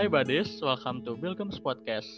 Hai 0.00 0.08
Badis, 0.08 0.64
welcome 0.64 1.04
to 1.04 1.12
Bilkums 1.12 1.60
Podcast. 1.60 2.08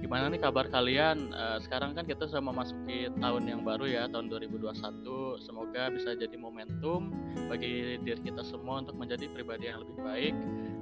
Gimana 0.00 0.32
nih 0.32 0.40
kabar 0.40 0.72
kalian? 0.72 1.36
Uh, 1.36 1.60
sekarang 1.60 1.92
kan 1.92 2.08
kita 2.08 2.24
sudah 2.24 2.40
memasuki 2.40 3.12
tahun 3.12 3.44
yang 3.44 3.60
baru 3.60 3.84
ya, 3.84 4.08
tahun 4.08 4.32
2021. 4.32 5.44
Semoga 5.44 5.92
bisa 5.92 6.16
jadi 6.16 6.32
momentum 6.40 7.12
bagi 7.52 8.00
diri 8.00 8.24
kita 8.24 8.40
semua 8.40 8.80
untuk 8.80 8.96
menjadi 8.96 9.28
pribadi 9.28 9.68
yang 9.68 9.84
lebih 9.84 10.00
baik 10.00 10.34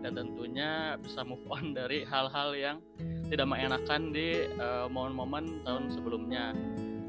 dan 0.06 0.14
tentunya 0.14 0.94
bisa 1.02 1.26
move 1.26 1.42
on 1.50 1.74
dari 1.82 2.06
hal-hal 2.06 2.54
yang 2.54 2.78
tidak 3.34 3.50
mengenakan 3.50 4.14
di 4.14 4.46
uh, 4.54 4.86
momen-momen 4.86 5.66
tahun 5.66 5.90
sebelumnya. 5.90 6.54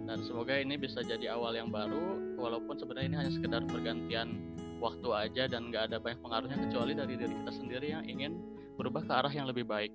Dan 0.09 0.25
semoga 0.25 0.57
ini 0.57 0.73
bisa 0.73 1.05
jadi 1.05 1.37
awal 1.37 1.53
yang 1.53 1.69
baru, 1.69 2.33
walaupun 2.41 2.81
sebenarnya 2.81 3.13
ini 3.13 3.17
hanya 3.21 3.31
sekedar 3.37 3.61
pergantian 3.69 4.41
waktu 4.81 5.05
aja 5.13 5.45
dan 5.45 5.69
nggak 5.69 5.93
ada 5.93 5.97
banyak 6.01 6.17
pengaruhnya 6.25 6.57
kecuali 6.65 6.97
dari 6.97 7.13
diri 7.13 7.33
kita 7.45 7.53
sendiri 7.53 7.87
yang 7.93 8.05
ingin 8.09 8.54
berubah 8.75 9.03
ke 9.03 9.11
arah 9.11 9.33
yang 9.33 9.47
lebih 9.47 9.65
baik. 9.67 9.91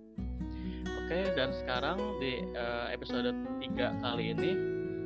Oke, 1.05 1.21
dan 1.35 1.51
sekarang 1.53 1.99
di 2.23 2.43
uh, 2.55 2.87
episode 2.95 3.35
3 3.35 4.03
kali 4.03 4.25
ini 4.31 4.51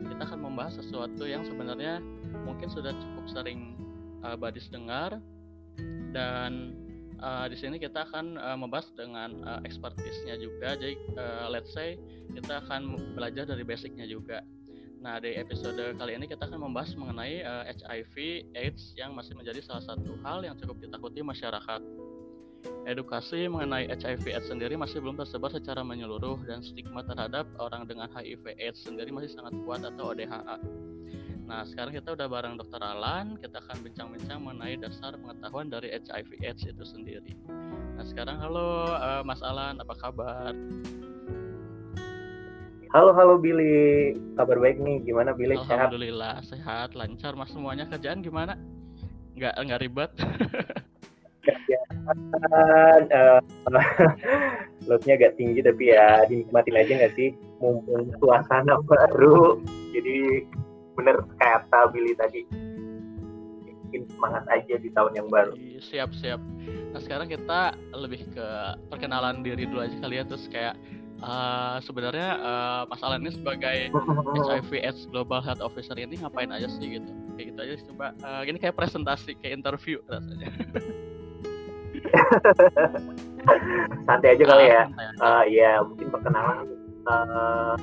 kita 0.04 0.22
akan 0.30 0.40
membahas 0.46 0.76
sesuatu 0.78 1.24
yang 1.24 1.42
sebenarnya 1.48 1.98
mungkin 2.44 2.68
sudah 2.68 2.92
cukup 2.92 3.24
sering 3.32 3.74
uh, 4.20 4.36
Badis 4.36 4.68
dengar 4.68 5.16
dan 6.12 6.76
uh, 7.24 7.48
di 7.48 7.56
sini 7.56 7.80
kita 7.80 8.04
akan 8.04 8.36
uh, 8.36 8.56
membahas 8.56 8.92
dengan 8.94 9.42
uh, 9.42 9.60
expertise-nya 9.64 10.38
juga. 10.38 10.76
Jadi 10.76 10.94
uh, 11.16 11.48
let's 11.48 11.72
say 11.72 11.96
kita 12.36 12.62
akan 12.68 13.14
belajar 13.16 13.48
dari 13.48 13.64
basicnya 13.64 14.04
juga. 14.04 14.44
Nah, 15.04 15.20
di 15.20 15.36
episode 15.36 16.00
kali 16.00 16.16
ini 16.16 16.24
kita 16.24 16.48
akan 16.48 16.64
membahas 16.64 16.96
mengenai 16.96 17.44
uh, 17.44 17.68
HIV 17.68 18.48
AIDS 18.56 18.96
yang 18.96 19.12
masih 19.12 19.36
menjadi 19.36 19.60
salah 19.60 19.84
satu 19.84 20.16
hal 20.24 20.40
yang 20.40 20.56
cukup 20.56 20.80
ditakuti 20.80 21.20
masyarakat 21.20 21.80
edukasi 22.84 23.48
mengenai 23.48 23.88
HIV 23.88 24.24
AIDS 24.28 24.48
sendiri 24.48 24.76
masih 24.76 25.00
belum 25.00 25.16
tersebar 25.16 25.52
secara 25.52 25.80
menyeluruh 25.80 26.40
dan 26.44 26.60
stigma 26.60 27.00
terhadap 27.04 27.48
orang 27.60 27.88
dengan 27.88 28.08
HIV 28.12 28.56
AIDS 28.60 28.84
sendiri 28.84 29.08
masih 29.12 29.32
sangat 29.32 29.56
kuat 29.64 29.80
atau 29.84 30.12
ODHA. 30.12 30.60
Nah, 31.44 31.60
sekarang 31.68 31.92
kita 31.92 32.16
udah 32.16 32.24
bareng 32.24 32.56
Dokter 32.56 32.80
Alan, 32.80 33.36
kita 33.36 33.60
akan 33.60 33.76
bincang-bincang 33.84 34.40
mengenai 34.40 34.80
dasar 34.80 35.12
pengetahuan 35.12 35.68
dari 35.68 35.92
HIV 35.92 36.40
AIDS 36.40 36.64
itu 36.64 36.84
sendiri. 36.88 37.36
Nah, 37.94 38.04
sekarang 38.08 38.40
halo 38.40 38.88
uh, 38.96 39.20
Mas 39.20 39.44
Alan, 39.44 39.76
apa 39.76 39.92
kabar? 40.00 40.56
Halo, 42.96 43.10
halo 43.12 43.36
Billy. 43.36 44.16
Kabar 44.38 44.56
baik 44.56 44.80
nih. 44.80 45.04
Gimana 45.04 45.36
Billy? 45.36 45.58
Alhamdulillah, 45.58 46.40
sehat? 46.46 46.94
sehat, 46.94 46.96
lancar. 46.96 47.36
Mas 47.36 47.52
semuanya 47.52 47.84
kerjaan 47.92 48.24
gimana? 48.24 48.56
Nggak 49.36 49.52
nggak 49.52 49.80
ribet? 49.84 50.10
uh, 51.52 53.40
loadnya 54.88 55.14
agak 55.16 55.34
tinggi 55.40 55.60
tapi 55.64 55.92
ya 55.92 56.24
dinikmatin 56.28 56.76
aja 56.76 56.92
nggak 57.04 57.14
sih? 57.16 57.30
Mumpung 57.60 58.12
suasana 58.20 58.80
baru 58.84 59.60
jadi 59.94 60.44
bener 60.94 61.16
kata 61.40 61.90
Billy 61.90 62.14
tadi. 62.16 62.44
Bikin 63.64 64.10
semangat 64.14 64.44
aja 64.50 64.74
di 64.78 64.88
tahun 64.92 65.12
yang 65.16 65.28
baru. 65.30 65.54
Siap 65.80 66.10
siap. 66.18 66.40
Nah 66.92 67.00
sekarang 67.02 67.30
kita 67.30 67.74
lebih 67.94 68.26
ke 68.34 68.48
perkenalan 68.90 69.42
diri 69.42 69.66
dulu 69.66 69.82
aja 69.82 69.96
kali 70.02 70.20
ya. 70.20 70.24
Terus 70.26 70.46
kayak 70.50 70.74
uh, 71.24 71.78
sebenarnya 71.80 72.38
uh, 72.38 72.82
Mas 72.90 73.00
Alan 73.00 73.24
ini 73.24 73.32
sebagai 73.32 73.90
HIV 74.46 74.70
AIDS 74.84 75.06
Global 75.08 75.40
Health 75.40 75.62
Officer 75.64 75.96
ini 75.96 76.20
ngapain 76.20 76.50
aja 76.52 76.68
sih 76.68 77.00
gitu? 77.00 77.10
Kayak 77.34 77.46
gitu 77.54 77.60
aja 77.60 77.74
coba 77.90 78.06
uh, 78.22 78.42
ini 78.46 78.58
kayak 78.60 78.76
presentasi 78.76 79.34
kayak 79.40 79.62
interview 79.62 79.98
rasanya 80.06 80.50
santai 84.06 84.34
aja 84.36 84.44
kali 84.44 84.64
ya. 84.70 84.82
Uh, 85.20 85.44
ya 85.48 85.70
mungkin 85.84 86.08
perkenalan. 86.10 86.66
Uh, 87.04 87.74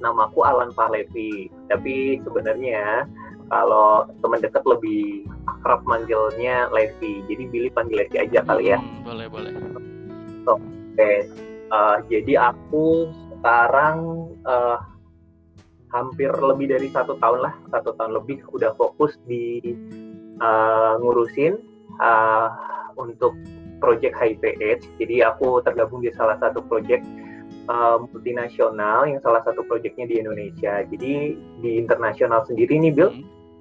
namaku 0.00 0.40
Alan 0.42 0.72
Pahlevi. 0.72 1.52
Tapi 1.68 2.20
sebenarnya 2.24 3.04
kalau 3.52 4.08
teman 4.24 4.40
dekat 4.40 4.64
lebih 4.64 5.28
akrab 5.46 5.84
manggilnya 5.84 6.70
Levi. 6.72 7.22
Jadi 7.28 7.44
Billy 7.50 7.68
panggil 7.70 8.04
Levi 8.04 8.16
aja 8.16 8.40
kali 8.44 8.74
ya. 8.74 8.78
Hmm, 8.80 9.04
boleh 9.04 9.26
boleh. 9.28 9.52
Oke. 10.48 10.62
Okay. 10.96 11.16
uh, 11.70 12.02
jadi 12.08 12.52
aku 12.52 13.12
sekarang 13.38 14.28
uh, 14.44 14.78
hampir 15.90 16.30
lebih 16.30 16.70
dari 16.72 16.88
satu 16.90 17.18
tahun 17.20 17.50
lah. 17.50 17.54
Satu 17.70 17.94
tahun 17.98 18.22
lebih 18.22 18.44
udah 18.50 18.72
fokus 18.78 19.18
di 19.26 19.60
uh, 20.40 20.96
ngurusin 21.02 21.58
uh, 22.00 22.48
untuk 23.00 23.32
project 23.80 24.14
AIDS. 24.20 24.84
Jadi 25.00 25.24
aku 25.24 25.64
tergabung 25.64 26.04
di 26.04 26.12
salah 26.12 26.36
satu 26.36 26.60
project 26.68 27.02
uh, 27.66 28.02
multinasional 28.04 29.08
yang 29.08 29.20
salah 29.24 29.40
satu 29.46 29.64
projectnya 29.64 30.06
di 30.06 30.20
Indonesia. 30.20 30.84
Jadi 30.84 31.36
di 31.64 31.70
internasional 31.80 32.44
sendiri 32.44 32.76
nih 32.76 32.92
Bill, 32.92 33.12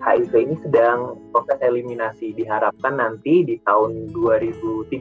HIV 0.04 0.32
ini 0.36 0.56
sedang 0.64 1.20
proses 1.32 1.60
eliminasi. 1.64 2.36
Diharapkan 2.36 3.00
nanti 3.00 3.48
di 3.48 3.56
tahun 3.64 4.12
2030 4.12 4.92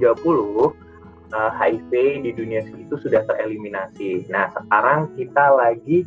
uh, 1.34 1.50
HIV 1.54 1.92
di 2.24 2.30
dunia 2.34 2.62
itu 2.66 2.94
sudah 2.98 3.22
tereliminasi. 3.26 4.26
Nah 4.30 4.50
sekarang 4.54 5.12
kita 5.14 5.54
lagi 5.54 6.02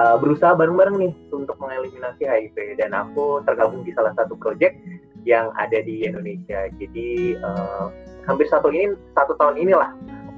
uh, 0.00 0.16
berusaha 0.18 0.56
bareng-bareng 0.56 0.96
nih 0.98 1.12
untuk 1.30 1.56
mengeliminasi 1.60 2.24
HIV 2.24 2.80
dan 2.80 2.96
aku 2.96 3.44
tergabung 3.44 3.86
di 3.86 3.92
salah 3.92 4.14
satu 4.16 4.34
project 4.38 4.78
yang 5.24 5.50
ada 5.58 5.78
di 5.82 6.02
Indonesia. 6.06 6.68
Jadi 6.78 7.38
uh, 7.38 7.88
hampir 8.26 8.46
satu 8.50 8.70
ini 8.70 8.94
satu 9.14 9.34
tahun 9.38 9.58
inilah 9.58 9.90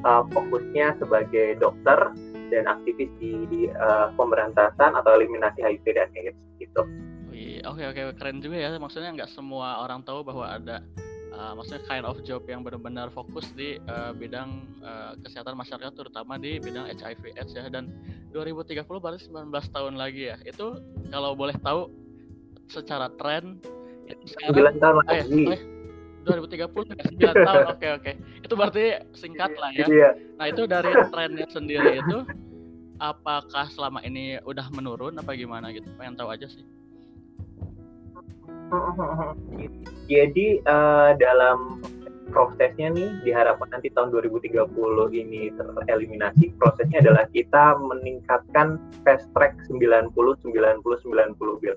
uh, 0.04 0.22
fokusnya 0.32 1.00
sebagai 1.00 1.56
dokter 1.60 2.12
dan 2.52 2.68
aktivis 2.68 3.08
di, 3.18 3.48
di 3.48 3.62
uh, 3.72 4.12
pemberantasan 4.14 4.92
atau 4.94 5.10
eliminasi 5.16 5.64
HIV 5.64 5.84
dan 5.96 6.08
AIDS 6.14 6.38
gitu. 6.60 6.84
Oke 7.64 7.80
oke 7.88 8.00
keren 8.20 8.44
juga 8.44 8.56
ya. 8.60 8.68
Maksudnya 8.76 9.10
nggak 9.16 9.32
semua 9.32 9.80
orang 9.80 10.04
tahu 10.04 10.20
bahwa 10.20 10.44
ada 10.44 10.84
uh, 11.32 11.56
maksudnya 11.56 11.82
kind 11.88 12.04
of 12.04 12.20
job 12.22 12.44
yang 12.44 12.60
benar-benar 12.60 13.08
fokus 13.08 13.48
di 13.56 13.80
uh, 13.88 14.12
bidang 14.12 14.68
uh, 14.84 15.16
kesehatan 15.24 15.56
masyarakat 15.56 15.92
terutama 15.96 16.36
di 16.36 16.60
bidang 16.60 16.92
HIV 16.92 17.34
AIDS 17.40 17.56
ya 17.56 17.66
dan 17.72 17.88
2030 18.36 18.84
berarti 18.84 19.32
19 19.32 19.48
tahun 19.48 19.94
lagi 19.96 20.30
ya. 20.30 20.36
Itu 20.44 20.76
kalau 21.08 21.32
boleh 21.32 21.56
tahu 21.64 21.88
secara 22.68 23.08
tren 23.16 23.60
sembilan 24.24 24.74
tahun 24.80 24.96
lagi. 25.04 25.42
Eh, 25.52 25.62
2030 26.24 27.20
9 27.20 27.20
tahun. 27.48 27.64
Oke 27.68 27.88
oke. 27.92 28.12
Itu 28.40 28.54
berarti 28.56 28.84
singkat 29.12 29.52
lah 29.60 29.70
ya. 29.76 29.86
Iya. 29.86 30.10
Nah, 30.40 30.46
itu 30.48 30.62
dari 30.64 30.92
trennya 31.12 31.46
sendiri 31.52 32.00
itu 32.00 32.18
apakah 32.98 33.68
selama 33.68 34.00
ini 34.02 34.40
udah 34.48 34.66
menurun 34.72 35.20
apa 35.20 35.36
gimana 35.36 35.70
gitu? 35.70 35.86
Pengen 36.00 36.16
tahu 36.16 36.32
aja 36.32 36.48
sih. 36.48 36.64
Jadi 40.12 40.64
uh, 40.64 41.12
dalam 41.20 41.84
prosesnya 42.32 42.88
nih 42.88 43.20
diharapkan 43.22 43.68
nanti 43.68 43.92
tahun 43.92 44.10
2030 44.10 44.72
ini 45.12 45.52
tereliminasi 45.84 46.56
prosesnya 46.56 47.04
adalah 47.04 47.28
kita 47.30 47.76
meningkatkan 47.78 48.80
fast 49.04 49.28
track 49.36 49.54
90 49.68 50.16
90 50.16 50.40
90 50.42 51.62
bil. 51.62 51.76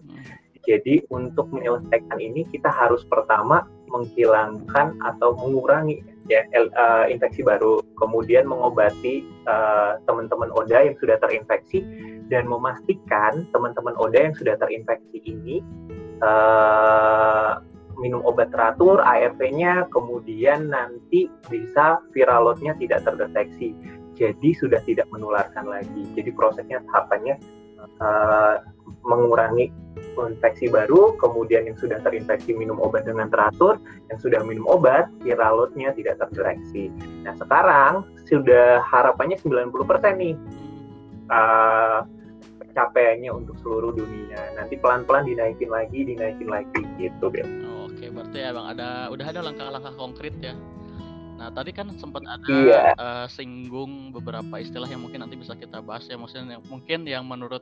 Jadi 0.68 1.00
untuk 1.08 1.48
menyelesaikan 1.56 2.20
ini 2.20 2.44
kita 2.52 2.68
harus 2.68 3.08
pertama 3.08 3.64
menghilangkan 3.88 5.00
atau 5.00 5.32
mengurangi 5.40 6.04
ya 6.28 6.44
uh, 6.52 7.08
infeksi 7.08 7.40
baru, 7.40 7.80
kemudian 7.96 8.44
mengobati 8.44 9.24
uh, 9.48 9.96
teman-teman 10.04 10.52
ODA 10.52 10.92
yang 10.92 10.98
sudah 11.00 11.16
terinfeksi 11.24 11.88
dan 12.28 12.52
memastikan 12.52 13.48
teman-teman 13.56 13.96
ODA 13.96 14.28
yang 14.28 14.36
sudah 14.36 14.60
terinfeksi 14.60 15.24
ini 15.24 15.64
uh, 16.20 17.64
minum 17.98 18.22
obat 18.28 18.54
teratur, 18.54 19.02
ARV-nya, 19.02 19.90
kemudian 19.90 20.70
nanti 20.70 21.32
bisa 21.50 21.98
viral 22.14 22.52
load-nya 22.52 22.78
tidak 22.78 23.02
terdeteksi. 23.08 23.74
Jadi 24.18 24.50
sudah 24.54 24.82
tidak 24.86 25.10
menularkan 25.10 25.66
lagi. 25.66 26.06
Jadi 26.14 26.30
prosesnya 26.34 26.82
tahapannya 26.90 27.36
uh, 28.02 28.56
mengurangi 29.06 29.72
infeksi 30.26 30.66
baru, 30.66 31.14
kemudian 31.22 31.70
yang 31.70 31.78
sudah 31.78 32.02
terinfeksi 32.02 32.58
minum 32.58 32.82
obat 32.82 33.06
dengan 33.06 33.30
teratur, 33.30 33.78
yang 34.10 34.18
sudah 34.18 34.42
minum 34.42 34.66
obat, 34.66 35.06
viral 35.22 35.62
load-nya 35.62 35.94
tidak 35.94 36.18
terdeteksi. 36.18 36.90
Nah, 37.22 37.38
sekarang 37.38 38.02
sudah 38.26 38.82
harapannya 38.82 39.38
90% 39.38 39.70
nih 40.18 40.34
uh, 41.30 42.02
pencapaiannya 42.62 43.30
untuk 43.30 43.56
seluruh 43.62 43.94
dunia. 43.94 44.58
Nanti 44.58 44.78
pelan-pelan 44.82 45.30
dinaikin 45.30 45.70
lagi, 45.70 46.06
dinaikin 46.06 46.50
lagi 46.50 46.82
gitu, 46.98 47.30
Bel. 47.30 47.46
Oke, 47.90 48.10
berarti 48.10 48.38
emang 48.42 48.74
ada 48.74 49.10
udah 49.10 49.26
ada 49.26 49.42
langkah-langkah 49.42 49.94
konkret 49.98 50.34
ya. 50.42 50.54
Nah, 51.38 51.54
tadi 51.54 51.70
kan 51.70 51.94
sempat 52.02 52.26
ada 52.26 52.50
iya. 52.50 52.98
uh, 52.98 53.30
singgung 53.30 54.10
beberapa 54.10 54.58
istilah 54.58 54.90
yang 54.90 55.06
mungkin 55.06 55.22
nanti 55.22 55.38
bisa 55.38 55.54
kita 55.54 55.86
bahas 55.86 56.10
ya, 56.10 56.18
maksudnya 56.18 56.58
yang, 56.58 56.66
mungkin 56.66 57.00
yang 57.06 57.24
menurut 57.30 57.62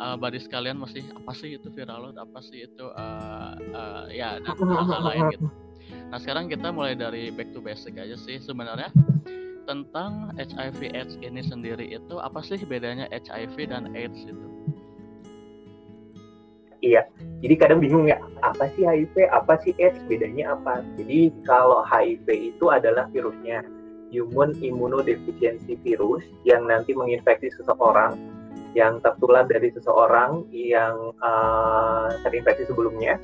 uh, 0.00 0.16
body 0.16 0.40
sekalian 0.40 0.80
masih 0.80 1.04
apa 1.12 1.32
sih 1.36 1.56
itu 1.56 1.68
viral 1.72 2.10
load 2.10 2.16
apa 2.20 2.38
sih 2.44 2.64
itu 2.64 2.86
uh, 2.94 3.54
uh, 3.74 4.04
ya 4.12 4.38
dan 4.44 4.56
hal-hal 4.56 5.02
lain 5.12 5.24
gitu 5.36 5.46
nah 6.10 6.18
sekarang 6.18 6.50
kita 6.50 6.70
mulai 6.74 6.98
dari 6.98 7.30
back 7.30 7.54
to 7.54 7.62
basic 7.62 7.94
aja 7.98 8.18
sih 8.18 8.42
sebenarnya 8.42 8.90
tentang 9.66 10.30
HIV 10.38 10.94
AIDS 10.94 11.18
ini 11.20 11.42
sendiri 11.42 11.90
itu 11.90 12.22
apa 12.22 12.38
sih 12.40 12.56
bedanya 12.62 13.10
HIV 13.10 13.74
dan 13.74 13.90
AIDS 13.92 14.22
itu? 14.22 14.46
Iya, 16.86 17.02
jadi 17.42 17.54
kadang 17.58 17.82
bingung 17.82 18.06
ya, 18.06 18.22
apa 18.46 18.70
sih 18.78 18.86
HIV, 18.86 19.26
apa 19.34 19.58
sih 19.66 19.74
AIDS, 19.82 19.98
bedanya 20.06 20.54
apa? 20.54 20.86
Jadi 20.94 21.34
kalau 21.42 21.82
HIV 21.82 22.54
itu 22.54 22.70
adalah 22.70 23.10
virusnya, 23.10 23.66
human 24.14 24.54
immunodeficiency 24.62 25.74
virus 25.82 26.22
yang 26.46 26.70
nanti 26.70 26.94
menginfeksi 26.94 27.50
seseorang 27.58 28.14
yang 28.72 28.98
tertular 29.04 29.44
dari 29.46 29.70
seseorang 29.72 30.48
yang 30.50 31.12
uh, 31.20 32.10
terinfeksi 32.26 32.66
sebelumnya, 32.66 33.20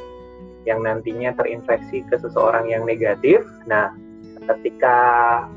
yang 0.68 0.84
nantinya 0.84 1.34
terinfeksi 1.34 2.06
ke 2.06 2.16
seseorang 2.20 2.70
yang 2.70 2.86
negatif. 2.86 3.42
Nah, 3.66 3.92
ketika 4.52 4.98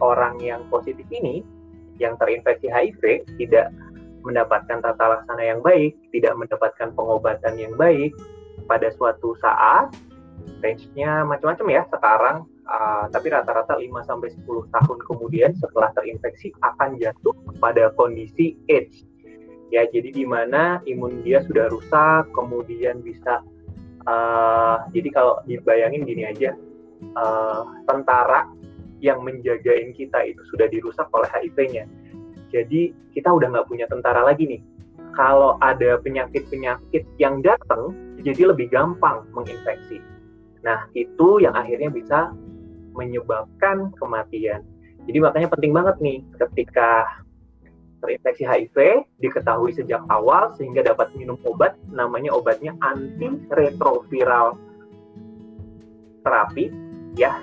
orang 0.02 0.38
yang 0.42 0.66
positif 0.70 1.06
ini 1.10 1.42
yang 1.98 2.20
terinfeksi 2.20 2.68
HIV 2.68 3.24
tidak 3.40 3.72
mendapatkan 4.26 4.82
tata 4.82 5.06
laksana 5.06 5.44
yang 5.46 5.62
baik, 5.62 5.94
tidak 6.10 6.34
mendapatkan 6.34 6.90
pengobatan 6.98 7.56
yang 7.62 7.74
baik 7.78 8.12
pada 8.66 8.90
suatu 8.98 9.38
saat, 9.38 9.94
range-nya 10.66 11.22
macam-macam 11.24 11.68
ya 11.70 11.84
sekarang, 11.94 12.38
uh, 12.66 13.06
tapi 13.14 13.30
rata-rata 13.30 13.78
5 13.78 13.86
sampai 14.10 14.34
10 14.34 14.74
tahun 14.74 14.98
kemudian 15.06 15.52
setelah 15.62 15.94
terinfeksi 15.94 16.52
akan 16.66 16.98
jatuh 16.98 17.38
pada 17.62 17.94
kondisi 17.94 18.58
AIDS. 18.68 19.06
Ya, 19.74 19.84
jadi 19.90 20.14
di 20.14 20.26
mana 20.30 20.80
imun 20.86 21.26
dia 21.26 21.42
sudah 21.42 21.68
rusak, 21.74 22.30
kemudian 22.38 23.02
bisa 23.02 23.42
uh, 24.06 24.86
jadi 24.94 25.10
kalau 25.10 25.42
dibayangin 25.50 26.06
gini 26.06 26.24
aja, 26.26 26.54
uh, 27.18 27.66
tentara 27.90 28.46
yang 29.02 29.22
menjagain 29.26 29.92
kita 29.94 30.22
itu 30.26 30.42
sudah 30.54 30.70
dirusak 30.70 31.10
oleh 31.12 31.28
HIV-nya. 31.34 31.86
Jadi 32.54 32.94
kita 33.12 33.30
udah 33.34 33.52
nggak 33.52 33.68
punya 33.68 33.86
tentara 33.90 34.24
lagi 34.24 34.48
nih. 34.48 34.62
Kalau 35.16 35.56
ada 35.64 35.98
penyakit-penyakit 36.04 37.04
yang 37.20 37.40
datang, 37.40 37.96
jadi 38.20 38.52
lebih 38.52 38.68
gampang 38.72 39.24
menginfeksi. 39.32 40.04
Nah, 40.66 40.90
itu 40.98 41.40
yang 41.40 41.56
akhirnya 41.56 41.94
bisa 41.94 42.34
menyebabkan 42.96 43.94
kematian. 43.96 44.64
Jadi 45.06 45.18
makanya 45.22 45.48
penting 45.54 45.72
banget 45.72 45.96
nih 46.02 46.20
ketika 46.42 47.22
terinfeksi 48.06 48.46
HIV 48.46 48.78
diketahui 49.18 49.74
sejak 49.74 50.06
awal 50.14 50.54
sehingga 50.54 50.86
dapat 50.86 51.10
minum 51.18 51.42
obat 51.50 51.74
namanya 51.90 52.30
obatnya 52.32 52.78
antiretroviral 52.86 54.54
terapi 56.22 56.70
ya 57.18 57.42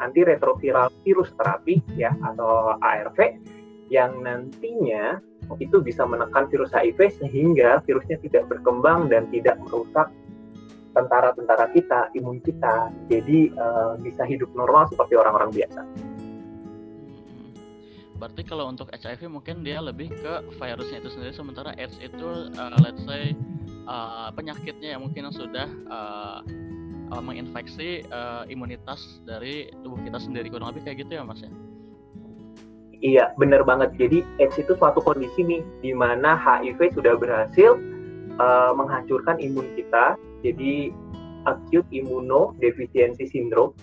antiretroviral 0.00 0.88
virus 1.04 1.28
terapi 1.36 1.84
ya 1.94 2.16
atau 2.24 2.80
ARV 2.80 3.38
yang 3.92 4.24
nantinya 4.24 5.20
itu 5.60 5.84
bisa 5.84 6.08
menekan 6.08 6.48
virus 6.48 6.72
HIV 6.72 7.20
sehingga 7.20 7.84
virusnya 7.84 8.16
tidak 8.24 8.48
berkembang 8.48 9.12
dan 9.12 9.28
tidak 9.28 9.60
merusak 9.60 10.08
tentara-tentara 10.92 11.72
kita, 11.72 12.12
imun 12.16 12.40
kita. 12.40 12.92
Jadi 13.08 13.52
uh, 13.56 13.96
bisa 14.00 14.24
hidup 14.24 14.48
normal 14.56 14.88
seperti 14.88 15.16
orang-orang 15.16 15.52
biasa. 15.52 15.82
Berarti 18.22 18.46
kalau 18.46 18.70
untuk 18.70 18.86
HIV 18.94 19.26
mungkin 19.26 19.66
dia 19.66 19.82
lebih 19.82 20.14
ke 20.14 20.54
virusnya 20.54 21.02
itu 21.02 21.10
sendiri, 21.10 21.34
sementara 21.34 21.74
AIDS 21.74 21.98
itu 21.98 22.54
uh, 22.54 22.78
let's 22.78 23.02
say 23.02 23.34
uh, 23.90 24.30
penyakitnya 24.30 24.94
yang 24.94 25.02
mungkin 25.02 25.26
sudah 25.34 25.66
uh, 25.90 26.38
uh, 27.10 27.18
menginfeksi 27.18 28.06
uh, 28.14 28.46
imunitas 28.46 29.18
dari 29.26 29.74
tubuh 29.82 29.98
kita 30.06 30.22
sendiri 30.22 30.54
kurang 30.54 30.70
lebih 30.70 30.86
kayak 30.86 31.02
gitu 31.02 31.18
ya 31.18 31.26
mas 31.26 31.42
ya? 31.42 31.50
Iya 33.02 33.24
benar 33.34 33.66
banget. 33.66 33.90
Jadi 33.98 34.22
AIDS 34.38 34.54
itu 34.54 34.78
suatu 34.78 35.02
kondisi 35.02 35.42
nih 35.42 35.66
di 35.82 35.90
mana 35.90 36.38
HIV 36.38 36.94
sudah 36.94 37.18
berhasil 37.18 37.74
uh, 38.38 38.70
menghancurkan 38.78 39.42
imun 39.42 39.66
kita. 39.74 40.14
Jadi 40.46 40.94
acute 41.50 41.90
immunodeficiency 41.90 43.26
syndrome 43.34 43.74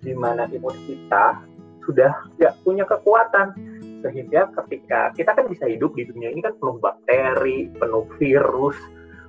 di 0.00 0.16
mana 0.16 0.48
imun 0.48 0.72
kita 0.88 1.44
sudah 1.84 2.14
tidak 2.40 2.56
punya 2.64 2.88
kekuatan 2.88 3.71
sehingga 4.02 4.50
ketika 4.62 5.14
kita 5.14 5.30
kan 5.32 5.46
bisa 5.46 5.70
hidup 5.70 5.94
di 5.94 6.04
dunia 6.04 6.34
ini 6.34 6.42
kan 6.42 6.58
penuh 6.58 6.76
bakteri, 6.82 7.70
penuh 7.78 8.04
virus, 8.18 8.76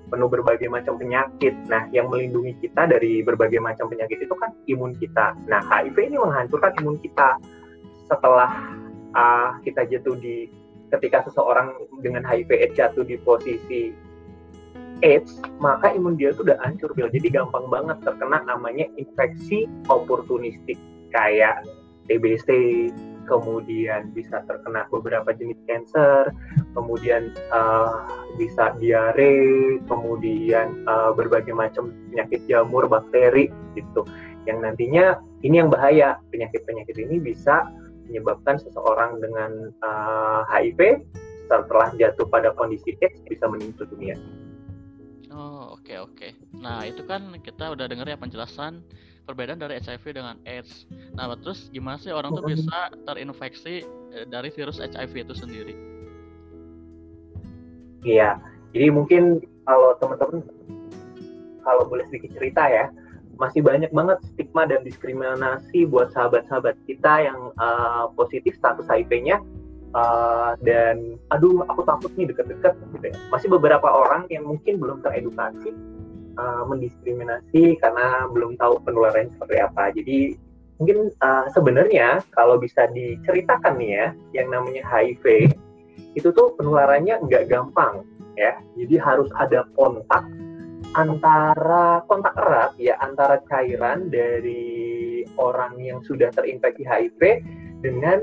penuh 0.10 0.30
berbagai 0.30 0.70
macam 0.70 0.98
penyakit. 0.98 1.54
Nah, 1.70 1.90
yang 1.90 2.10
melindungi 2.10 2.58
kita 2.62 2.90
dari 2.90 3.22
berbagai 3.22 3.62
macam 3.62 3.90
penyakit 3.90 4.26
itu 4.26 4.36
kan 4.38 4.54
imun 4.70 4.94
kita. 4.98 5.38
Nah, 5.50 5.62
HIV 5.66 6.14
ini 6.14 6.18
menghancurkan 6.22 6.74
imun 6.82 6.98
kita. 7.02 7.38
Setelah 8.10 8.52
uh, 9.18 9.58
kita 9.66 9.90
jatuh 9.90 10.18
di 10.18 10.50
ketika 10.94 11.26
seseorang 11.26 11.74
dengan 12.06 12.22
HIV 12.22 12.50
AIDS 12.54 12.78
jatuh 12.78 13.02
di 13.02 13.18
posisi 13.22 13.90
AIDS, 15.02 15.42
maka 15.58 15.90
imun 15.94 16.14
dia 16.14 16.30
itu 16.30 16.46
udah 16.46 16.62
hancur, 16.62 16.94
Bill. 16.94 17.10
Jadi 17.10 17.34
gampang 17.34 17.66
banget 17.74 17.98
terkena 18.06 18.46
namanya 18.46 18.86
infeksi 19.02 19.66
oportunistik 19.90 20.78
kayak 21.10 21.66
TBC, 22.06 22.48
kemudian 23.26 24.12
bisa 24.12 24.44
terkena 24.46 24.88
beberapa 24.92 25.32
jenis 25.36 25.58
cancer, 25.68 26.32
kemudian 26.76 27.34
uh, 27.50 28.04
bisa 28.36 28.76
diare, 28.78 29.78
kemudian 29.88 30.84
uh, 30.88 31.12
berbagai 31.16 31.56
macam 31.56 31.92
penyakit 32.12 32.44
jamur, 32.48 32.86
bakteri 32.88 33.50
gitu. 33.76 34.04
Yang 34.44 34.58
nantinya 34.60 35.06
ini 35.44 35.64
yang 35.64 35.72
bahaya 35.72 36.20
penyakit-penyakit 36.32 36.96
ini 37.00 37.20
bisa 37.20 37.68
menyebabkan 38.08 38.60
seseorang 38.60 39.24
dengan 39.24 39.72
uh, 39.84 40.44
HIV 40.52 41.04
setelah 41.48 41.92
jatuh 41.96 42.28
pada 42.28 42.52
kondisi 42.56 42.96
AIDS 43.00 43.20
bisa 43.28 43.46
meninggal 43.48 43.88
dunia. 43.88 44.16
Oh 45.34 45.74
oke 45.74 45.82
okay, 45.82 45.98
oke. 45.98 46.14
Okay. 46.14 46.32
Nah 46.54 46.86
itu 46.86 47.02
kan 47.10 47.34
kita 47.42 47.74
udah 47.74 47.90
dengar 47.90 48.06
ya 48.06 48.18
penjelasan 48.20 48.86
perbedaan 49.24 49.60
dari 49.60 49.80
HIV 49.80 50.20
dengan 50.20 50.36
AIDS. 50.44 50.86
Nah, 51.16 51.32
terus 51.40 51.72
gimana 51.72 51.96
sih 52.00 52.12
orang 52.12 52.36
tuh 52.36 52.44
bisa 52.44 52.92
terinfeksi 53.08 53.84
eh, 54.14 54.26
dari 54.28 54.52
virus 54.52 54.84
HIV 54.84 55.28
itu 55.28 55.36
sendiri? 55.36 55.76
Iya, 58.04 58.36
jadi 58.76 58.92
mungkin 58.92 59.40
kalau 59.64 59.96
teman-teman 60.04 60.44
kalau 61.64 61.88
boleh 61.88 62.04
sedikit 62.12 62.36
cerita 62.36 62.68
ya, 62.68 62.92
masih 63.40 63.64
banyak 63.64 63.90
banget 63.96 64.20
stigma 64.36 64.68
dan 64.68 64.84
diskriminasi 64.84 65.88
buat 65.88 66.12
sahabat-sahabat 66.12 66.76
kita 66.86 67.32
yang 67.32 67.40
uh, 67.58 68.12
positif 68.14 68.54
status 68.60 68.86
HIV-nya 68.92 69.40
uh, 69.96 70.54
dan 70.62 71.18
aduh 71.32 71.64
aku 71.66 71.82
takut 71.88 72.12
nih 72.20 72.30
deket-deket 72.30 72.76
gitu 73.00 73.06
ya. 73.10 73.16
Masih 73.32 73.48
beberapa 73.48 73.88
orang 73.88 74.28
yang 74.28 74.44
mungkin 74.44 74.78
belum 74.78 75.00
teredukasi 75.02 75.72
uh, 76.38 76.64
mendiskriminasi 76.68 77.78
karena 77.82 78.30
belum 78.30 78.58
tahu 78.58 78.82
penularannya 78.84 79.34
seperti 79.38 79.58
apa. 79.60 79.84
Jadi 79.94 80.18
mungkin 80.82 81.14
uh, 81.22 81.46
sebenarnya 81.54 82.22
kalau 82.34 82.58
bisa 82.58 82.90
diceritakan 82.92 83.78
nih 83.78 83.92
ya, 83.94 84.08
yang 84.42 84.48
namanya 84.54 84.84
HIV 84.86 85.54
itu 86.14 86.30
tuh 86.34 86.54
penularannya 86.58 87.22
nggak 87.26 87.50
gampang 87.50 88.06
ya. 88.38 88.58
Jadi 88.78 88.96
harus 88.98 89.30
ada 89.38 89.66
kontak 89.78 90.26
antara 90.94 92.06
kontak 92.06 92.38
erat 92.38 92.78
ya 92.78 92.94
antara 93.02 93.42
cairan 93.50 94.14
dari 94.14 95.26
orang 95.42 95.82
yang 95.82 96.00
sudah 96.06 96.30
terinfeksi 96.30 96.86
HIV 96.86 97.42
dengan 97.82 98.22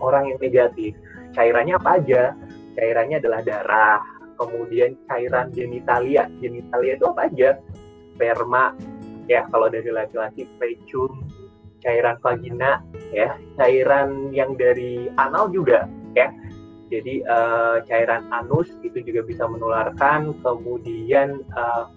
orang 0.00 0.28
yang 0.32 0.38
negatif. 0.40 0.92
Cairannya 1.32 1.76
apa 1.76 1.90
aja? 2.00 2.22
Cairannya 2.76 3.16
adalah 3.20 3.40
darah, 3.40 4.00
kemudian 4.36 4.94
cairan 5.10 5.50
genitalia. 5.50 6.28
Genitalia 6.38 6.94
itu 6.96 7.04
apa 7.08 7.28
aja? 7.28 7.50
Sperma, 8.16 8.72
ya 9.28 9.44
kalau 9.52 9.68
dari 9.68 9.92
laki-laki 9.92 10.48
precum, 10.56 11.20
cairan 11.84 12.16
vagina, 12.24 12.80
ya 13.12 13.36
cairan 13.60 14.32
yang 14.32 14.56
dari 14.56 15.12
anal 15.20 15.52
juga, 15.52 15.84
ya. 16.16 16.32
Jadi 16.86 17.20
uh, 17.26 17.82
cairan 17.84 18.24
anus 18.30 18.70
itu 18.86 19.02
juga 19.02 19.26
bisa 19.26 19.44
menularkan, 19.50 20.32
kemudian 20.40 21.42
uh, 21.52 21.92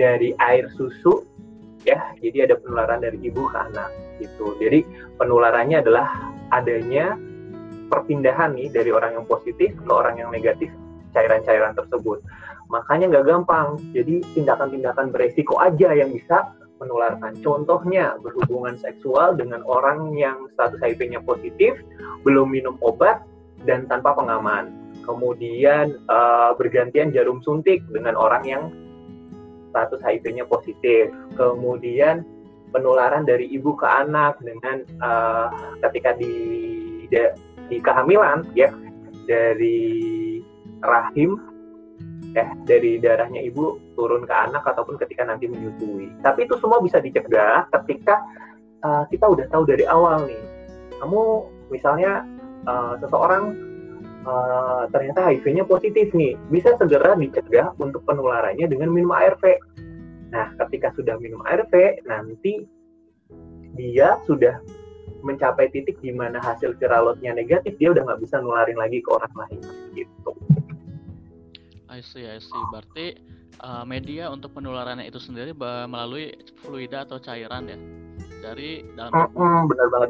dari 0.00 0.32
air 0.40 0.70
susu, 0.72 1.26
ya. 1.84 2.00
Jadi 2.22 2.48
ada 2.48 2.56
penularan 2.56 3.04
dari 3.04 3.20
ibu 3.20 3.44
ke 3.50 3.58
anak, 3.60 3.90
gitu. 4.22 4.56
Jadi 4.56 4.88
penularannya 5.20 5.84
adalah 5.84 6.08
adanya 6.54 7.18
perpindahan 7.86 8.54
nih 8.54 8.68
dari 8.70 8.90
orang 8.90 9.18
yang 9.20 9.26
positif 9.26 9.74
ke 9.74 9.92
orang 9.92 10.18
yang 10.18 10.30
negatif 10.30 10.70
cairan-cairan 11.16 11.72
tersebut. 11.72 12.20
Makanya 12.68 13.08
nggak 13.08 13.26
gampang. 13.26 13.80
Jadi 13.96 14.20
tindakan-tindakan 14.36 15.14
beresiko 15.14 15.56
aja 15.62 15.94
yang 15.96 16.12
bisa 16.12 16.52
menularkan. 16.76 17.32
Contohnya 17.40 18.20
berhubungan 18.20 18.76
seksual 18.76 19.32
dengan 19.38 19.64
orang 19.64 20.12
yang 20.12 20.44
status 20.52 20.76
HIV-nya 20.84 21.24
positif, 21.24 21.80
belum 22.26 22.52
minum 22.52 22.76
obat 22.84 23.24
dan 23.64 23.88
tanpa 23.88 24.12
pengaman. 24.12 24.74
Kemudian 25.06 26.02
uh, 26.10 26.52
bergantian 26.58 27.14
jarum 27.14 27.40
suntik 27.40 27.80
dengan 27.94 28.18
orang 28.18 28.44
yang 28.44 28.64
status 29.72 30.02
HIV-nya 30.04 30.44
positif. 30.44 31.08
Kemudian 31.38 32.26
penularan 32.74 33.24
dari 33.24 33.48
ibu 33.54 33.72
ke 33.78 33.86
anak 33.86 34.42
dengan 34.42 34.84
uh, 35.00 35.48
ketika 35.86 36.12
di, 36.18 36.32
di 37.06 37.16
di 37.66 37.82
kehamilan 37.82 38.46
ya 38.54 38.70
dari 39.26 40.38
rahim 40.84 41.40
ya 42.36 42.52
dari 42.68 43.00
darahnya 43.00 43.40
ibu 43.40 43.80
turun 43.96 44.28
ke 44.28 44.34
anak 44.34 44.62
ataupun 44.68 45.00
ketika 45.00 45.24
nanti 45.24 45.48
menyusui. 45.48 46.12
Tapi 46.20 46.44
itu 46.44 46.54
semua 46.60 46.84
bisa 46.84 47.00
dicegah 47.00 47.64
ketika 47.80 48.20
uh, 48.84 49.04
kita 49.08 49.24
udah 49.24 49.46
tahu 49.48 49.64
dari 49.64 49.88
awal 49.88 50.28
nih. 50.28 50.42
Kamu 51.00 51.22
misalnya 51.72 52.24
uh, 52.68 53.00
seseorang 53.00 53.56
uh, 54.28 54.84
ternyata 54.92 55.32
HIV-nya 55.32 55.64
positif 55.64 56.12
nih, 56.12 56.36
bisa 56.52 56.76
segera 56.76 57.16
dicegah 57.16 57.72
untuk 57.80 58.04
penularannya 58.04 58.68
dengan 58.68 58.92
minum 58.92 59.16
ARV. 59.16 59.42
Nah, 60.34 60.52
ketika 60.66 60.92
sudah 60.98 61.16
minum 61.22 61.40
ARV, 61.46 62.04
nanti 62.04 62.66
dia 63.76 64.18
sudah 64.26 64.58
mencapai 65.22 65.72
titik 65.72 65.96
di 66.04 66.12
mana 66.12 66.40
hasil 66.42 66.76
viralotnya 66.76 67.32
negatif, 67.36 67.76
dia 67.80 67.92
udah 67.92 68.02
nggak 68.04 68.20
bisa 68.24 68.40
nularin 68.40 68.76
lagi 68.76 69.00
ke 69.00 69.10
orang 69.12 69.34
lain 69.36 69.60
gitu. 69.96 70.30
I 71.88 72.04
see, 72.04 72.28
I 72.28 72.42
see. 72.42 72.62
Berarti 72.68 73.16
uh, 73.64 73.84
media 73.88 74.28
untuk 74.28 74.52
penularannya 74.52 75.08
itu 75.08 75.16
sendiri 75.16 75.56
melalui 75.88 76.36
fluida 76.60 77.08
atau 77.08 77.16
cairan 77.16 77.70
ya 77.70 77.78
dari 78.44 78.84
dalam. 78.98 79.12
Mm 79.14 79.28
-hmm, 79.32 79.60
benar 79.70 79.88
banget. 79.88 80.08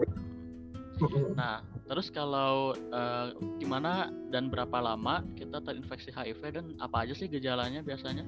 Nah, 1.37 1.61
terus 1.85 2.09
kalau 2.09 2.73
uh, 2.73 3.29
gimana 3.61 4.09
dan 4.33 4.49
berapa 4.49 4.81
lama 4.81 5.21
kita 5.37 5.61
terinfeksi 5.61 6.09
HIV 6.09 6.41
dan 6.57 6.65
apa 6.81 7.05
aja 7.05 7.13
sih 7.13 7.29
gejalanya 7.29 7.85
biasanya? 7.85 8.25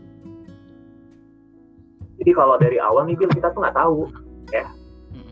Jadi 2.19 2.31
kalau 2.35 2.61
dari 2.61 2.77
awal 2.83 3.09
nih 3.09 3.17
Bill 3.17 3.33
kita 3.33 3.49
tuh 3.55 3.65
nggak 3.65 3.79
tahu 3.79 4.11
ya. 4.53 4.69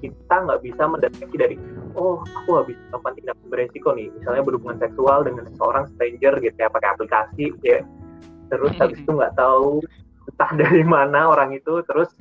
Kita 0.02 0.34
nggak 0.46 0.60
bisa 0.62 0.82
mendeteksi 0.86 1.36
dari 1.36 1.56
oh 1.96 2.20
aku 2.22 2.50
habis 2.60 2.76
melakukan 2.92 3.14
tindak 3.16 3.36
beresiko 3.48 3.90
nih, 3.96 4.08
misalnya 4.12 4.42
berhubungan 4.44 4.78
seksual 4.80 5.24
dengan 5.24 5.44
seorang 5.56 5.84
stranger 5.96 6.34
gitu 6.44 6.56
ya 6.56 6.68
pakai 6.68 6.88
aplikasi 6.92 7.44
ya. 7.64 7.80
Terus 8.52 8.74
habis 8.78 8.98
itu 9.00 9.10
nggak 9.10 9.34
tahu 9.34 9.80
entah 10.32 10.50
dari 10.62 10.84
mana 10.84 11.32
orang 11.32 11.56
itu 11.56 11.80
terus 11.88 12.12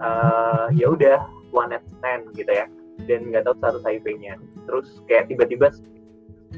uh, 0.00 0.72
ya 0.72 0.90
udah 0.90 1.18
one 1.52 1.76
night 1.76 1.84
stand 2.00 2.24
gitu 2.34 2.50
ya. 2.50 2.66
Dan 3.04 3.32
nggak 3.32 3.48
tahu 3.48 3.56
status 3.60 3.82
HIV-nya 3.84 4.36
terus 4.68 5.02
kayak 5.10 5.26
tiba-tiba 5.26 5.72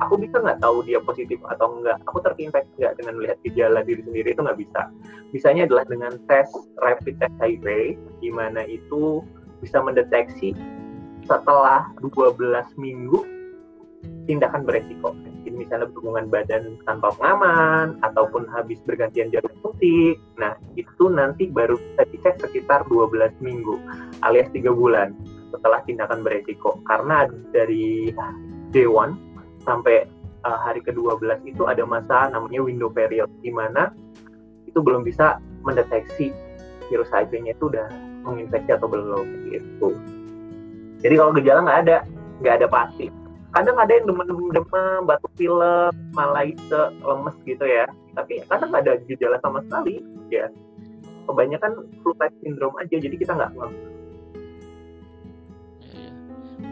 aku 0.01 0.21
bisa 0.21 0.41
nggak 0.41 0.61
tahu 0.61 0.81
dia 0.85 1.01
positif 1.05 1.37
atau 1.49 1.81
enggak 1.81 2.01
aku 2.09 2.25
terinfeksi 2.25 2.73
nggak 2.81 2.97
dengan 2.97 3.15
melihat 3.21 3.39
gejala 3.45 3.81
diri 3.85 4.01
sendiri 4.05 4.33
itu 4.33 4.41
nggak 4.41 4.61
bisa. 4.61 4.89
Bisanya 5.33 5.69
adalah 5.69 5.85
dengan 5.85 6.13
tes 6.29 6.49
rapid 6.81 7.21
test 7.21 7.37
HIV 7.41 7.97
di 8.25 8.31
mana 8.33 8.65
itu 8.65 9.21
bisa 9.63 9.79
mendeteksi 9.79 10.53
setelah 11.23 11.87
12 12.03 12.43
minggu 12.77 13.23
tindakan 14.27 14.67
beresiko. 14.67 15.15
Jadi 15.43 15.55
misalnya 15.55 15.87
berhubungan 15.91 16.27
badan 16.31 16.79
tanpa 16.87 17.15
pengaman 17.15 17.99
ataupun 18.03 18.47
habis 18.51 18.83
bergantian 18.83 19.31
jarum 19.31 19.55
suntik. 19.63 20.19
Nah, 20.39 20.59
itu 20.75 21.07
nanti 21.11 21.51
baru 21.51 21.79
bisa 21.79 22.03
dicek 22.11 22.43
sekitar 22.43 22.87
12 22.91 23.39
minggu 23.43 23.79
alias 24.27 24.51
3 24.51 24.71
bulan 24.75 25.15
setelah 25.55 25.83
tindakan 25.87 26.27
beresiko. 26.27 26.83
Karena 26.87 27.27
dari 27.55 28.11
day 28.75 28.87
one 28.87 29.19
sampai 29.63 30.07
uh, 30.47 30.59
hari 30.67 30.83
ke-12 30.83 31.47
itu 31.47 31.63
ada 31.67 31.87
masa 31.87 32.31
namanya 32.31 32.63
window 32.63 32.91
period 32.91 33.31
di 33.43 33.51
mana 33.51 33.95
itu 34.67 34.79
belum 34.79 35.07
bisa 35.07 35.39
mendeteksi 35.63 36.35
virus 36.91 37.11
HIV-nya 37.15 37.55
itu 37.55 37.71
udah 37.71 37.87
menginfeksi 38.23 38.71
atau 38.73 38.89
belum 38.89 39.27
gitu. 39.51 39.89
Jadi 41.03 41.15
kalau 41.19 41.33
gejala 41.35 41.61
nggak 41.67 41.81
ada, 41.89 41.97
nggak 42.43 42.55
ada 42.63 42.67
pasti. 42.71 43.07
Kadang 43.53 43.77
ada 43.77 43.93
yang 43.93 44.09
demam-demam 44.09 45.05
batuk 45.05 45.33
pilek 45.37 45.93
malaise 46.17 46.73
lemes 47.05 47.37
gitu 47.45 47.65
ya. 47.67 47.85
Tapi 48.17 48.41
kadang 48.49 48.73
nggak 48.73 48.83
ada 48.89 48.95
gejala 49.05 49.37
sama 49.45 49.61
sekali 49.67 50.01
ya. 50.33 50.49
Kebanyakan 51.29 51.87
flu 52.03 52.13
type 52.19 52.35
syndrome 52.43 52.77
aja 52.83 52.97
jadi 52.99 53.15
kita 53.15 53.33
nggak 53.39 53.53
ngeh 53.55 53.73
iya, 55.87 56.11
iya. 56.11 56.13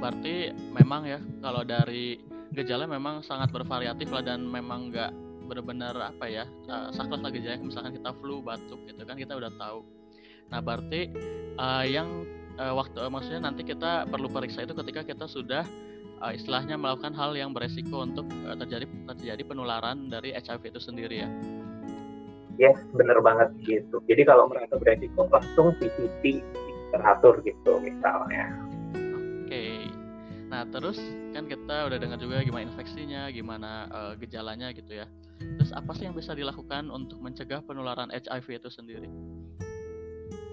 berarti 0.02 0.34
memang 0.74 1.02
ya 1.06 1.18
kalau 1.38 1.62
dari 1.62 2.18
gejala 2.50 2.90
memang 2.90 3.22
sangat 3.22 3.54
bervariatif 3.54 4.10
lah 4.10 4.26
dan 4.26 4.42
memang 4.42 4.90
nggak 4.90 5.14
benar-benar 5.46 5.94
apa 5.98 6.26
ya 6.30 6.44
saklek 6.94 7.22
lagi 7.22 7.42
gejala 7.42 7.62
misalkan 7.62 7.94
kita 7.94 8.10
flu 8.18 8.42
batuk 8.42 8.78
gitu 8.86 9.02
kan 9.06 9.18
kita 9.18 9.34
udah 9.38 9.50
tahu 9.54 9.86
nah 10.50 10.58
berarti 10.58 11.10
uh, 11.56 11.86
yang 11.86 12.26
uh, 12.60 12.74
waktu 12.76 12.98
uh, 13.00 13.10
maksudnya 13.10 13.48
nanti 13.48 13.62
kita 13.64 14.04
perlu 14.10 14.28
periksa 14.28 14.66
itu 14.66 14.76
ketika 14.76 15.06
kita 15.06 15.24
sudah 15.30 15.64
uh, 16.20 16.32
istilahnya 16.34 16.76
melakukan 16.76 17.16
hal 17.16 17.32
yang 17.32 17.56
beresiko 17.56 18.04
untuk 18.04 18.28
uh, 18.44 18.54
terjadi 18.54 18.86
terjadi 19.16 19.42
penularan 19.48 20.12
dari 20.12 20.36
HIV 20.36 20.76
itu 20.76 20.80
sendiri 20.80 21.16
ya. 21.24 21.30
Yes, 22.60 22.76
bener 22.92 23.16
banget 23.24 23.56
gitu. 23.64 24.04
Jadi 24.04 24.22
kalau 24.28 24.44
merasa 24.52 24.76
beresiko 24.76 25.24
langsung 25.32 25.72
PCT 25.80 26.44
teratur 26.92 27.40
gitu 27.40 27.80
misalnya. 27.80 28.52
Oke. 28.92 29.48
Okay. 29.48 29.74
Nah 30.50 30.66
terus 30.68 30.98
kan 31.32 31.46
kita 31.46 31.88
udah 31.88 31.96
dengar 31.96 32.18
juga 32.20 32.42
gimana 32.44 32.68
infeksinya, 32.68 33.30
gimana 33.32 33.88
uh, 33.88 34.12
gejalanya 34.18 34.74
gitu 34.76 34.98
ya. 34.98 35.06
Terus 35.40 35.72
apa 35.72 35.96
sih 35.96 36.04
yang 36.04 36.12
bisa 36.12 36.36
dilakukan 36.36 36.92
untuk 36.92 37.16
mencegah 37.22 37.64
penularan 37.64 38.12
HIV 38.12 38.60
itu 38.60 38.68
sendiri? 38.68 39.08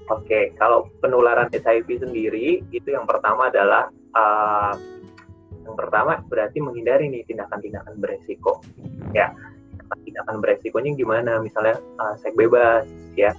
Oke, 0.08 0.24
okay, 0.24 0.44
kalau 0.56 0.88
penularan 1.04 1.52
HIV 1.52 2.00
sendiri 2.00 2.64
itu 2.72 2.90
yang 2.96 3.04
pertama 3.04 3.52
adalah 3.52 3.92
uh, 4.16 4.72
yang 5.68 5.76
pertama 5.76 6.24
berarti 6.32 6.64
menghindari 6.64 7.12
nih 7.12 7.28
tindakan-tindakan 7.28 8.00
beresiko. 8.00 8.64
Ya, 9.12 9.36
tindakan 10.08 10.40
beresikonya 10.40 10.96
gimana? 10.96 11.44
Misalnya 11.44 11.76
uh, 12.00 12.16
seks 12.24 12.40
bebas, 12.40 12.88
ya. 13.20 13.36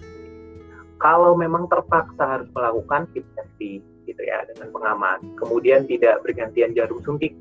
Kalau 1.01 1.33
memang 1.41 1.73
terpaksa 1.73 2.37
harus 2.37 2.49
melakukan 2.53 3.09
keep 3.17 3.25
safety 3.33 3.81
gitu 4.05 4.23
ya 4.25 4.45
dengan 4.53 4.69
pengaman. 4.69 5.19
Kemudian 5.41 5.89
tidak 5.89 6.21
bergantian 6.21 6.77
jarum 6.77 7.01
suntik 7.01 7.33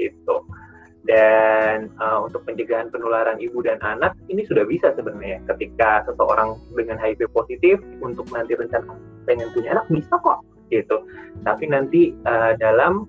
gitu. 0.00 0.36
Dan 1.00 1.88
uh, 1.96 2.28
untuk 2.28 2.44
pencegahan 2.44 2.92
penularan 2.92 3.40
ibu 3.40 3.64
dan 3.64 3.80
anak 3.80 4.12
ini 4.28 4.44
sudah 4.44 4.68
bisa 4.68 4.92
sebenarnya 4.92 5.40
ketika 5.48 6.04
seseorang 6.04 6.60
dengan 6.76 7.00
HIV 7.00 7.32
positif 7.32 7.80
untuk 8.04 8.28
nanti 8.28 8.52
rencana 8.52 9.00
pengen 9.24 9.48
punya 9.56 9.80
anak 9.80 9.88
bisa 9.88 10.12
kok 10.20 10.44
gitu. 10.68 11.00
Tapi 11.40 11.64
nanti 11.72 12.12
uh, 12.28 12.52
dalam 12.60 13.08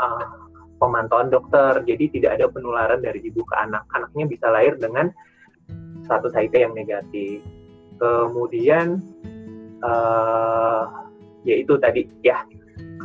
uh, 0.00 0.46
pemantauan 0.80 1.32
dokter. 1.32 1.84
Jadi 1.84 2.20
tidak 2.20 2.40
ada 2.40 2.46
penularan 2.48 3.00
dari 3.00 3.20
ibu 3.24 3.44
ke 3.44 3.54
anak. 3.56 3.84
Anaknya 3.96 4.24
bisa 4.28 4.46
lahir 4.48 4.76
dengan 4.76 5.12
status 6.04 6.32
HIV 6.36 6.54
yang 6.54 6.74
negatif. 6.76 7.40
Kemudian 7.96 9.00
uh, 9.80 10.84
yaitu 11.48 11.78
tadi 11.80 12.04
ya 12.20 12.44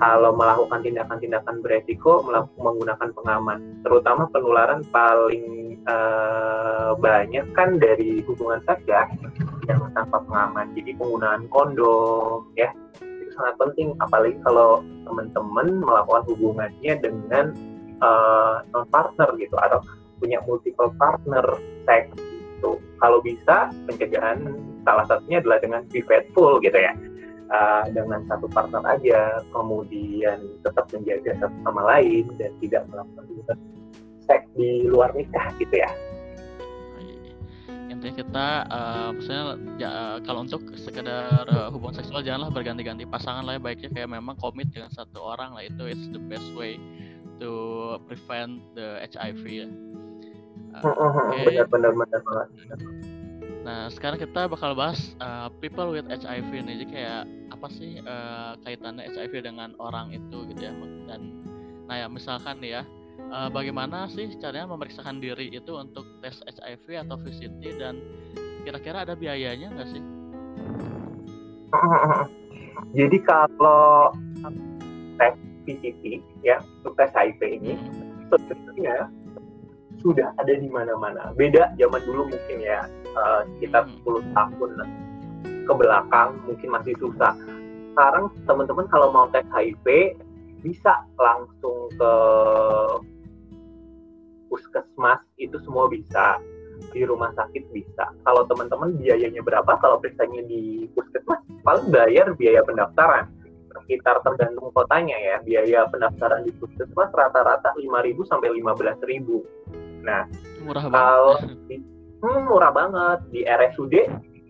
kalau 0.02 0.34
melakukan 0.34 0.82
tindakan-tindakan 0.82 1.62
beresiko 1.62 2.26
menggunakan 2.58 3.10
pengaman, 3.14 3.60
terutama 3.86 4.26
penularan 4.34 4.82
paling 4.90 5.78
uh, 5.86 6.98
banyak 6.98 7.46
kan 7.54 7.78
dari 7.78 8.26
hubungan 8.26 8.60
seks 8.66 8.82
ya 8.90 9.06
yang 9.70 9.80
tanpa 9.94 10.26
pengaman. 10.26 10.74
Jadi 10.74 10.98
penggunaan 10.98 11.46
kondom 11.54 12.50
ya 12.58 12.74
sangat 13.38 13.56
penting 13.62 13.96
apalagi 14.04 14.36
kalau 14.44 14.84
teman-teman 15.08 15.68
melakukan 15.80 16.24
hubungannya 16.28 16.94
dengan 17.00 17.46
uh, 18.04 18.66
non 18.76 18.86
partner 18.92 19.30
gitu 19.40 19.56
atau 19.56 19.80
punya 20.20 20.42
multiple 20.46 20.92
partner 20.98 21.46
seks 21.86 22.14
gitu. 22.18 22.78
Kalau 23.02 23.22
bisa 23.22 23.74
pencegahan 23.90 24.54
salah 24.86 25.06
satunya 25.10 25.42
adalah 25.42 25.58
dengan 25.62 25.82
be 25.90 26.02
faithful 26.06 26.62
gitu 26.62 26.78
ya. 26.78 26.94
Uh, 27.52 27.84
dengan 27.92 28.24
satu 28.32 28.48
partner 28.48 28.80
aja, 28.88 29.44
kemudian 29.52 30.40
tetap 30.64 30.88
menjaga 30.96 31.36
satu 31.36 31.58
sama 31.68 31.84
lain 31.84 32.32
dan 32.40 32.56
tidak 32.64 32.88
melakukan 32.88 33.60
seks 34.24 34.48
di 34.56 34.88
luar 34.88 35.12
nikah 35.12 35.52
gitu 35.60 35.76
ya 35.76 35.92
intinya 38.02 38.18
kita 38.18 38.48
uh, 38.74 39.10
maksudnya 39.14 39.44
ya, 39.78 39.92
kalau 40.26 40.42
untuk 40.42 40.74
sekedar 40.74 41.46
uh, 41.54 41.70
hubungan 41.70 42.02
seksual 42.02 42.26
janganlah 42.26 42.50
berganti-ganti 42.50 43.06
pasangan 43.06 43.46
lah 43.46 43.60
ya 43.60 43.62
baiknya 43.62 43.94
kayak 43.94 44.10
memang 44.10 44.34
komit 44.42 44.74
dengan 44.74 44.90
satu 44.90 45.22
orang 45.22 45.54
lah 45.54 45.62
itu 45.62 45.86
it's 45.86 46.10
the 46.10 46.18
best 46.18 46.50
way 46.58 46.82
to 47.38 47.52
prevent 48.10 48.58
the 48.74 49.06
HIV 49.06 49.44
ya. 49.46 49.68
Uh, 50.82 50.98
okay. 50.98 51.46
Benar-benar 51.46 51.94
benar. 51.94 52.22
Nah 53.62 53.94
sekarang 53.94 54.18
kita 54.18 54.50
bakal 54.50 54.74
bahas 54.74 55.14
uh, 55.22 55.50
people 55.62 55.94
with 55.94 56.10
HIV 56.10 56.50
nih 56.66 56.76
jadi 56.82 56.86
kayak 56.90 57.24
apa 57.54 57.68
sih 57.70 58.02
uh, 58.02 58.58
kaitannya 58.66 59.06
HIV 59.06 59.46
dengan 59.46 59.78
orang 59.78 60.10
itu 60.10 60.50
gitu 60.50 60.62
ya 60.62 60.74
dan 61.06 61.46
nah 61.86 62.00
ya 62.00 62.08
misalkan 62.10 62.58
nih 62.64 62.82
ya 62.82 62.84
uh, 63.30 63.50
bagaimana 63.54 64.10
sih 64.10 64.34
caranya 64.42 64.74
memeriksakan 64.74 65.22
diri 65.22 65.54
itu 65.54 65.78
untuk 65.78 66.08
tes 66.26 66.42
HIV 66.48 67.06
atau 67.06 67.16
VCT 67.22 67.62
dan 67.78 68.02
kira-kira 68.66 69.06
ada 69.06 69.14
biayanya 69.14 69.70
nggak 69.78 69.90
sih? 69.94 70.04
Jadi 72.98 73.18
kalau 73.24 74.10
tes 75.22 75.34
PCT 75.70 76.04
ya 76.42 76.58
untuk 76.82 76.98
tes 76.98 77.14
HIV 77.14 77.62
ini 77.62 77.74
hmm. 77.78 78.26
sebenarnya 78.34 78.98
sudah 80.02 80.34
ada 80.42 80.54
di 80.58 80.66
mana-mana. 80.66 81.30
Beda 81.38 81.78
zaman 81.78 82.02
dulu 82.02 82.26
mungkin 82.34 82.58
ya 82.58 82.90
uh, 83.18 83.42
sekitar 83.58 83.88
10 83.88 84.02
hmm. 84.04 84.34
tahun 84.34 84.72
ke 85.68 85.74
belakang 85.74 86.30
mungkin 86.48 86.70
masih 86.74 86.94
susah. 86.98 87.34
Sekarang 87.94 88.32
teman-teman 88.48 88.88
kalau 88.88 89.12
mau 89.12 89.28
tes 89.30 89.46
HIV 89.52 90.18
bisa 90.62 90.94
langsung 91.18 91.90
ke 91.98 92.14
puskesmas 94.48 95.20
itu 95.40 95.58
semua 95.64 95.88
bisa 95.88 96.40
di 96.92 97.06
rumah 97.06 97.30
sakit 97.38 97.72
bisa. 97.72 98.10
Kalau 98.26 98.44
teman-teman 98.50 98.98
biayanya 98.98 99.42
berapa? 99.46 99.78
Kalau 99.80 100.02
periksanya 100.02 100.44
di 100.46 100.90
puskesmas 100.98 101.40
paling 101.62 101.94
bayar 101.94 102.34
biaya 102.36 102.66
pendaftaran 102.66 103.30
sekitar 103.92 104.24
tergantung 104.24 104.72
kotanya 104.72 105.18
ya. 105.20 105.36
Biaya 105.44 105.84
pendaftaran 105.92 106.48
di 106.48 106.52
puskesmas 106.56 107.12
rata-rata 107.12 107.76
5.000 107.76 108.24
sampai 108.24 108.50
15.000. 108.56 110.08
Nah, 110.08 110.26
murah 110.64 110.86
kalau 110.88 111.36
di, 111.68 111.76
hmm, 112.22 112.42
murah 112.48 112.72
banget 112.72 113.20
di 113.34 113.42
RSUD 113.44 113.96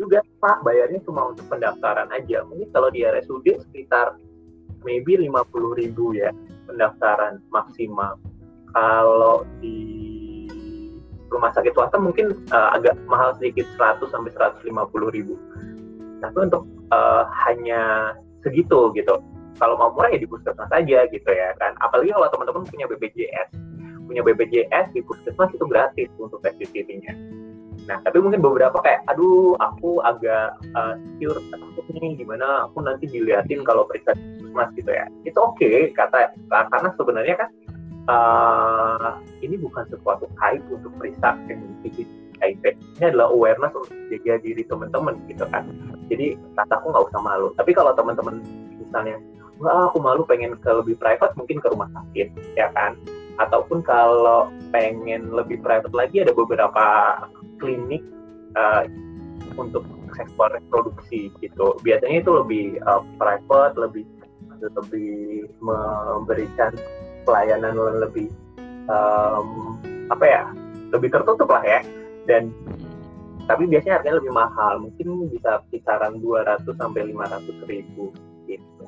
juga 0.02 0.26
Pak 0.42 0.66
bayarnya 0.66 1.00
cuma 1.06 1.30
untuk 1.30 1.46
pendaftaran 1.48 2.10
aja. 2.10 2.42
Mungkin 2.46 2.74
kalau 2.74 2.90
di 2.90 3.06
RSUD 3.06 3.62
sekitar 3.70 4.18
maybe 4.82 5.14
50.000 5.18 5.94
ya 6.18 6.34
pendaftaran 6.66 7.38
maksimal. 7.54 8.18
Kalau 8.72 9.46
di 9.62 9.78
rumah 11.32 11.54
sakit 11.54 11.72
swasta 11.78 12.02
mungkin 12.02 12.34
uh, 12.52 12.76
agak 12.76 12.98
mahal 13.06 13.38
sedikit 13.38 13.70
100 13.78 14.10
sampai 14.10 14.34
150 14.34 15.16
ribu. 15.16 15.38
Tapi 16.20 16.38
untuk 16.50 16.66
uh, 16.90 17.30
hanya 17.48 18.14
segitu 18.42 18.90
gitu. 18.98 19.22
Kalau 19.62 19.78
mau 19.78 19.94
murah 19.94 20.10
ya 20.10 20.18
di 20.18 20.26
puskesmas 20.26 20.70
saja 20.74 21.06
gitu 21.06 21.30
ya 21.30 21.54
kan. 21.62 21.78
Apalagi 21.86 22.10
kalau 22.10 22.28
teman-teman 22.34 22.66
punya 22.66 22.86
BPJS, 22.90 23.50
punya 24.06 24.22
BPJS 24.26 24.94
di 24.96 25.02
puskesmas 25.06 25.52
itu 25.54 25.66
gratis 25.68 26.10
untuk 26.18 26.42
tes 26.44 26.56
nya 26.58 27.14
Nah, 27.90 27.98
tapi 28.06 28.22
mungkin 28.22 28.46
beberapa 28.46 28.78
kayak, 28.78 29.02
aduh, 29.10 29.58
aku 29.58 30.06
agak 30.06 30.54
uh, 30.78 30.94
secure 31.02 31.42
takut 31.50 31.86
nih, 31.90 32.14
gimana 32.14 32.70
aku 32.70 32.86
nanti 32.86 33.10
diliatin 33.10 33.66
kalau 33.66 33.90
periksa 33.90 34.14
puskesmas 34.14 34.70
gitu 34.78 34.92
ya. 34.94 35.06
Itu 35.26 35.40
oke, 35.42 35.58
okay, 35.58 35.90
kata 35.90 36.30
karena 36.48 36.90
sebenarnya 36.94 37.36
kan 37.42 37.50
uh, 38.06 39.12
ini 39.42 39.58
bukan 39.58 39.84
sesuatu 39.90 40.30
hype 40.38 40.62
untuk 40.70 40.94
periksa 41.02 41.34
yang 41.50 41.62
HIV. 42.42 42.64
Ini 42.98 43.06
adalah 43.14 43.30
awareness 43.30 43.74
untuk 43.78 43.94
jaga 44.10 44.42
diri 44.42 44.64
teman-teman 44.66 45.16
gitu 45.30 45.46
kan. 45.50 45.70
Jadi 46.10 46.36
kata 46.58 46.74
aku 46.82 46.86
nggak 46.90 47.06
usah 47.14 47.22
malu. 47.22 47.48
Tapi 47.56 47.72
kalau 47.72 47.94
teman-teman 47.94 48.42
misalnya, 48.82 49.16
wah 49.62 49.88
aku 49.88 50.02
malu 50.02 50.26
pengen 50.26 50.58
ke 50.58 50.70
lebih 50.74 50.98
private 50.98 51.38
mungkin 51.38 51.62
ke 51.62 51.68
rumah 51.70 51.90
sakit 51.94 52.28
ya 52.58 52.68
kan. 52.74 52.98
Ataupun 53.42 53.82
kalau 53.82 54.54
pengen 54.70 55.34
lebih 55.34 55.60
private 55.66 55.94
lagi 55.98 56.22
ada 56.22 56.32
beberapa 56.32 56.86
klinik 57.58 58.06
uh, 58.54 58.86
untuk 59.58 59.82
sektor 60.14 60.54
reproduksi 60.54 61.34
gitu. 61.42 61.76
Biasanya 61.82 62.22
itu 62.22 62.32
lebih 62.32 62.66
uh, 62.86 63.02
private, 63.18 63.76
lebih 63.80 64.06
lebih 64.62 65.50
memberikan 65.58 66.70
pelayanan 67.26 67.74
lebih 67.98 68.30
um, 68.86 69.78
apa 70.14 70.26
ya 70.26 70.44
lebih 70.92 71.10
tertutup 71.10 71.50
lah 71.50 71.64
ya 71.64 71.82
dan 72.30 72.54
tapi 73.50 73.66
biasanya 73.68 74.00
harganya 74.00 74.18
lebih 74.22 74.34
mahal 74.34 74.74
mungkin 74.86 75.28
bisa 75.34 75.66
kisaran 75.74 76.22
200 76.22 76.62
sampai 76.78 77.10
500 77.10 77.72
ribu 77.72 78.14
gitu 78.46 78.86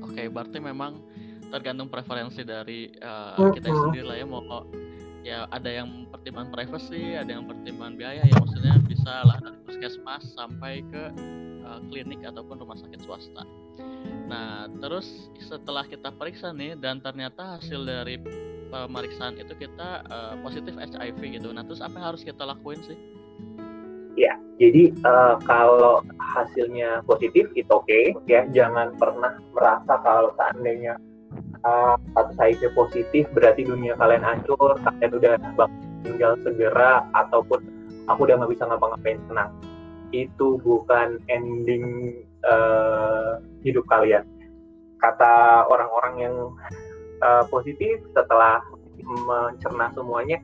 oke 0.00 0.08
okay, 0.08 0.26
berarti 0.32 0.58
memang 0.62 0.96
tergantung 1.52 1.92
preferensi 1.92 2.42
dari 2.42 2.88
uh, 3.04 3.36
kita 3.52 3.68
sendiri 3.68 4.04
lah 4.08 4.16
ya 4.16 4.26
mau 4.26 4.40
ya 5.22 5.46
ada 5.52 5.70
yang 5.70 6.08
pertimbangan 6.10 6.50
privacy 6.50 7.14
ada 7.14 7.30
yang 7.30 7.44
pertimbangan 7.46 7.94
biaya 7.94 8.24
ya 8.24 8.34
maksudnya 8.40 8.74
bisa 8.88 9.22
lah 9.22 9.38
dari 9.38 9.58
puskesmas 9.68 10.24
sampai 10.34 10.82
ke 10.88 11.04
uh, 11.62 11.78
klinik 11.92 12.24
ataupun 12.24 12.58
rumah 12.58 12.74
sakit 12.80 13.04
swasta 13.04 13.44
nah 14.26 14.66
terus 14.80 15.30
setelah 15.38 15.84
kita 15.86 16.10
periksa 16.10 16.50
nih 16.50 16.74
dan 16.74 16.98
ternyata 16.98 17.60
hasil 17.60 17.84
dari 17.84 18.16
pemeriksaan 18.72 19.36
itu 19.36 19.52
kita 19.60 20.00
uh, 20.08 20.34
positif 20.40 20.72
HIV 20.80 21.20
gitu. 21.20 21.52
Nah, 21.52 21.60
terus 21.68 21.84
apa 21.84 22.00
yang 22.00 22.16
harus 22.16 22.24
kita 22.24 22.48
lakuin 22.48 22.80
sih? 22.88 22.96
Ya, 24.16 24.40
jadi 24.56 24.96
uh, 25.04 25.36
kalau 25.44 26.00
hasilnya 26.16 27.04
positif 27.04 27.52
itu 27.52 27.68
oke 27.68 27.84
okay, 27.84 28.16
ya. 28.24 28.48
Jangan 28.48 28.96
pernah 28.96 29.36
merasa 29.52 30.00
kalau 30.00 30.32
seandainya 30.40 30.96
uh, 31.64 31.94
status 32.12 32.36
HIV 32.38 32.62
positif 32.74 33.24
berarti 33.32 33.66
dunia 33.66 33.98
kalian 33.98 34.22
hancur, 34.22 34.78
kalian 34.78 35.12
udah 35.16 35.34
tinggal 36.02 36.32
segera 36.42 37.06
ataupun 37.14 37.60
aku 38.10 38.20
udah 38.26 38.34
nggak 38.42 38.52
bisa 38.52 38.64
ngapa-ngapain 38.66 39.20
tenang. 39.30 39.50
Itu 40.12 40.60
bukan 40.60 41.22
ending 41.32 42.16
uh, 42.44 43.40
hidup 43.64 43.86
kalian. 43.88 44.26
Kata 45.00 45.66
orang-orang 45.66 46.14
yang 46.20 46.36
uh, 47.24 47.44
positif 47.50 48.02
setelah 48.14 48.62
mencerna 49.02 49.90
semuanya 49.94 50.38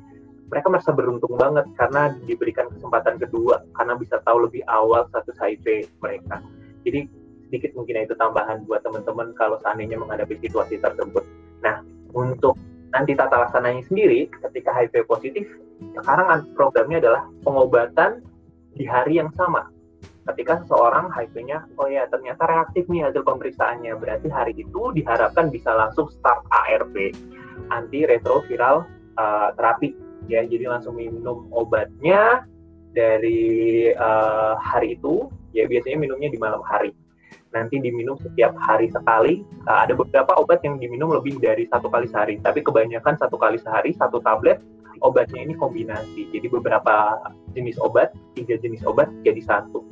mereka 0.49 0.73
merasa 0.73 0.91
beruntung 0.97 1.37
banget 1.37 1.69
karena 1.77 2.17
diberikan 2.25 2.73
kesempatan 2.73 3.21
kedua 3.21 3.63
karena 3.77 3.95
bisa 3.95 4.17
tahu 4.25 4.49
lebih 4.49 4.65
awal 4.67 5.05
status 5.13 5.37
HIV 5.37 5.87
mereka 6.01 6.41
jadi 6.83 7.05
sedikit 7.49 7.73
mungkin 7.73 8.05
itu 8.05 8.15
tambahan 8.15 8.69
buat 8.69 8.85
teman-teman 8.85 9.33
kalau 9.35 9.57
seandainya 9.65 9.97
menghadapi 9.97 10.37
situasi 10.45 10.77
tersebut. 10.79 11.25
Nah 11.65 11.81
untuk 12.13 12.61
nanti 12.93 13.17
tata 13.17 13.49
laksananya 13.49 13.85
sendiri 13.89 14.29
ketika 14.49 14.73
HIV 14.77 15.09
positif 15.09 15.45
sekarang 15.97 16.53
programnya 16.53 17.01
adalah 17.01 17.23
pengobatan 17.43 18.21
di 18.77 18.85
hari 18.85 19.19
yang 19.19 19.33
sama. 19.35 19.73
Ketika 20.29 20.61
seseorang 20.61 21.09
HIV-nya 21.09 21.65
oh 21.81 21.89
ya 21.89 22.05
ternyata 22.13 22.45
reaktif 22.45 22.85
nih 22.93 23.09
hasil 23.09 23.25
pemeriksaannya. 23.25 23.97
Berarti 23.97 24.29
hari 24.29 24.53
itu 24.61 24.93
diharapkan 24.93 25.49
bisa 25.49 25.73
langsung 25.73 26.13
start 26.13 26.45
ARP 26.53 27.17
anti 27.73 28.05
retroviral 28.05 28.85
uh, 29.17 29.49
terapi. 29.57 29.97
Ya 30.29 30.45
jadi 30.45 30.69
langsung 30.69 31.01
minum 31.01 31.49
obatnya 31.49 32.45
dari 32.93 33.89
uh, 33.97 34.61
hari 34.61 35.01
itu. 35.01 35.33
Ya 35.57 35.65
biasanya 35.65 35.97
minumnya 35.97 36.29
di 36.29 36.37
malam 36.37 36.61
hari 36.61 36.93
nanti 37.55 37.81
diminum 37.81 38.19
setiap 38.21 38.53
hari 38.61 38.93
sekali 38.93 39.45
uh, 39.69 39.89
ada 39.89 39.97
beberapa 39.97 40.37
obat 40.37 40.61
yang 40.65 40.77
diminum 40.77 41.13
lebih 41.15 41.41
dari 41.41 41.65
satu 41.69 41.89
kali 41.89 42.09
sehari 42.09 42.37
tapi 42.45 42.61
kebanyakan 42.61 43.17
satu 43.17 43.41
kali 43.41 43.57
sehari 43.57 43.97
satu 43.97 44.21
tablet 44.21 44.61
obatnya 45.01 45.47
ini 45.47 45.55
kombinasi 45.55 46.27
jadi 46.35 46.47
beberapa 46.51 47.23
jenis 47.55 47.79
obat 47.79 48.13
tiga 48.35 48.59
jenis 48.59 48.83
obat 48.85 49.07
jadi 49.23 49.41
satu 49.45 49.87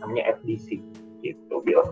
namanya 0.00 0.34
FDC 0.40 0.80
gitu 1.22 1.54
Bill. 1.62 1.82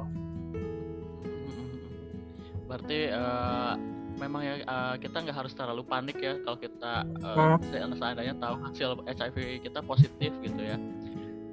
Berarti 2.67 3.11
uh, 3.15 3.75
memang 4.19 4.43
ya 4.43 4.55
uh, 4.67 4.95
kita 4.99 5.23
nggak 5.23 5.37
harus 5.37 5.53
terlalu 5.55 5.83
panik 5.87 6.19
ya 6.19 6.39
kalau 6.43 6.59
kita 6.59 7.07
uh, 7.23 7.55
hmm. 7.55 7.59
seandainya 7.71 8.35
tahu 8.39 8.55
hasil 8.67 8.91
HIV 9.07 9.37
kita 9.63 9.81
positif 9.83 10.33
gitu 10.43 10.63
ya. 10.63 10.79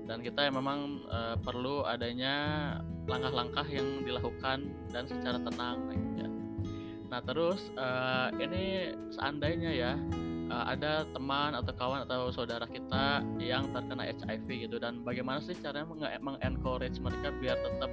Dan 0.03 0.19
kita 0.19 0.51
memang 0.51 1.07
uh, 1.07 1.39
perlu 1.39 1.87
adanya 1.87 2.77
langkah-langkah 3.07 3.67
yang 3.67 4.03
dilakukan 4.03 4.71
dan 4.91 5.03
secara 5.07 5.39
tenang 5.39 5.91
ya. 6.19 6.29
Nah 7.11 7.19
terus 7.23 7.71
uh, 7.77 8.31
ini 8.39 8.95
seandainya 9.13 9.71
ya 9.71 9.93
uh, 10.51 10.65
ada 10.71 11.07
teman 11.11 11.55
atau 11.55 11.71
kawan 11.75 12.03
atau 12.07 12.31
saudara 12.31 12.65
kita 12.67 13.23
yang 13.39 13.69
terkena 13.71 14.07
HIV 14.07 14.47
gitu 14.67 14.77
dan 14.79 15.03
bagaimana 15.03 15.39
sih 15.43 15.55
caranya 15.59 15.87
mengencourage 16.19 16.97
mereka 16.99 17.29
biar 17.39 17.57
tetap 17.59 17.91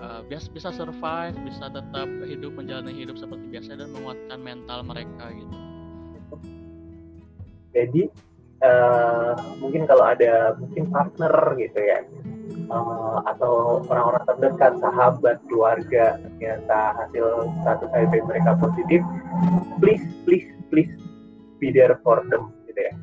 uh, 0.00 0.20
bisa 0.28 0.70
survive, 0.72 1.36
bisa 1.44 1.66
tetap 1.72 2.08
hidup 2.24 2.52
menjalani 2.56 2.92
hidup 2.94 3.16
seperti 3.16 3.44
biasa 3.48 3.80
dan 3.80 3.88
menguatkan 3.92 4.38
mental 4.40 4.80
mereka 4.84 5.24
gitu. 5.32 5.56
Jadi 7.74 8.02
uh, 8.64 9.36
mungkin 9.60 9.84
kalau 9.84 10.04
ada 10.08 10.56
mungkin 10.56 10.88
partner 10.88 11.34
gitu 11.60 11.80
ya. 11.80 12.00
Uh, 12.64 13.20
atau 13.28 13.84
orang-orang 13.92 14.24
terdekat, 14.24 14.72
sahabat, 14.80 15.36
keluarga 15.52 16.16
ternyata 16.16 16.96
hasil 16.96 17.52
status 17.60 17.90
HIV 17.92 18.24
mereka 18.24 18.56
positif, 18.56 19.00
please, 19.84 20.04
please, 20.24 20.48
please 20.72 20.92
be 21.60 21.68
there 21.68 22.00
for 22.00 22.24
them 22.32 22.52
gitu 22.68 22.80
ya. 22.80 22.94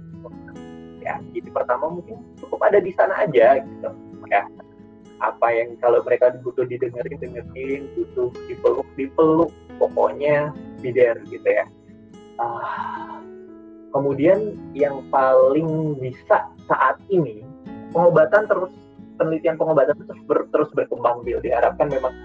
Ya 1.01 1.15
jadi 1.33 1.49
pertama 1.49 1.93
mungkin 1.93 2.21
cukup 2.41 2.61
ada 2.65 2.81
di 2.81 2.93
sana 2.97 3.21
aja 3.21 3.61
gitu. 3.61 3.89
Ya 4.29 4.49
apa 5.21 5.47
yang 5.53 5.77
kalau 5.77 6.01
mereka 6.01 6.33
butuh 6.41 6.65
didengerin 6.65 7.21
dengerin 7.21 7.85
butuh 7.93 8.33
dipeluk 8.49 8.89
dipeluk 8.97 9.51
pokoknya 9.77 10.49
be 10.81 10.89
there 10.89 11.21
gitu 11.29 11.45
ya. 11.45 11.65
Uh, 12.41 13.20
kemudian 13.91 14.57
yang 14.75 15.03
paling 15.13 15.99
bisa 15.99 16.47
saat 16.65 16.97
ini 17.11 17.43
pengobatan 17.91 18.47
terus 18.47 18.71
penelitian 19.19 19.55
pengobatan 19.59 19.95
terus, 20.01 20.21
ber, 20.25 20.47
terus 20.49 20.69
berkembang 20.73 21.21
Bill. 21.21 21.43
Diharapkan 21.43 21.91
memang 21.91 22.15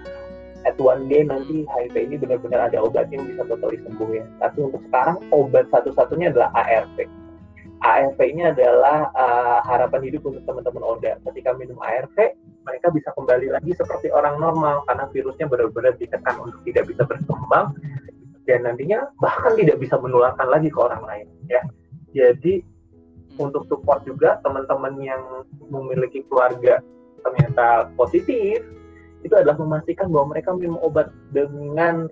at 0.65 0.75
one 0.81 1.07
day 1.07 1.23
nanti 1.23 1.69
HIV 1.69 1.95
ini 1.95 2.17
benar-benar 2.19 2.73
ada 2.73 2.83
obatnya 2.83 3.21
yang 3.21 3.29
bisa 3.31 3.43
totally 3.47 3.79
sembuh 3.85 4.11
ya. 4.15 4.25
Tapi 4.43 4.59
untuk 4.65 4.83
sekarang 4.91 5.19
obat 5.31 5.69
satu-satunya 5.71 6.33
adalah 6.33 6.51
ARV 6.57 7.27
ARV 7.87 8.19
ini 8.25 8.43
adalah 8.49 9.13
uh, 9.13 9.61
harapan 9.63 10.09
hidup 10.09 10.25
untuk 10.27 10.43
teman-teman 10.49 10.83
Oda 10.83 11.21
ketika 11.31 11.53
minum 11.55 11.77
ARV 11.79 12.17
mereka 12.67 12.87
bisa 12.91 13.15
kembali 13.15 13.53
lagi 13.53 13.71
seperti 13.77 14.09
orang 14.11 14.41
normal 14.41 14.83
karena 14.89 15.05
virusnya 15.13 15.47
benar-benar 15.47 15.95
ditekan 16.01 16.35
untuk 16.41 16.61
tidak 16.65 16.85
bisa 16.89 17.03
berkembang 17.05 17.77
dan 18.47 18.63
nantinya 18.63 19.11
bahkan 19.19 19.59
tidak 19.59 19.83
bisa 19.83 19.99
menularkan 19.99 20.47
lagi 20.47 20.71
ke 20.71 20.79
orang 20.79 21.03
lain 21.03 21.27
ya. 21.51 21.63
Jadi 22.15 22.63
untuk 23.37 23.69
support 23.69 24.07
juga 24.09 24.41
teman-teman 24.41 24.97
yang 25.03 25.23
memiliki 25.69 26.25
keluarga 26.31 26.81
ternyata 27.21 27.91
positif 27.99 28.63
itu 29.27 29.35
adalah 29.35 29.59
memastikan 29.59 30.09
bahwa 30.09 30.39
mereka 30.39 30.55
minum 30.55 30.79
obat 30.81 31.11
dengan 31.35 32.07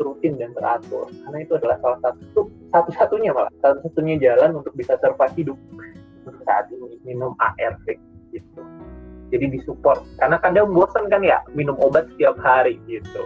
rutin 0.00 0.40
dan 0.40 0.56
teratur. 0.56 1.10
Karena 1.10 1.38
itu 1.44 1.52
adalah 1.60 1.76
salah 1.84 1.98
satu 2.00 2.48
satu-satunya 2.72 3.30
malah 3.36 3.52
satu-satunya 3.60 4.16
jalan 4.22 4.62
untuk 4.62 4.72
bisa 4.72 4.96
survive 5.02 5.34
hidup 5.36 5.58
untuk 6.24 6.40
saat 6.48 6.72
ini 6.72 6.96
minum 7.04 7.36
ARV 7.36 7.84
gitu. 8.32 8.62
Jadi 9.28 9.60
disupport. 9.60 10.00
Karena 10.16 10.40
kadang 10.40 10.72
bosan 10.72 11.12
kan 11.12 11.20
ya 11.20 11.44
minum 11.52 11.76
obat 11.76 12.08
setiap 12.16 12.40
hari 12.40 12.80
gitu 12.88 13.20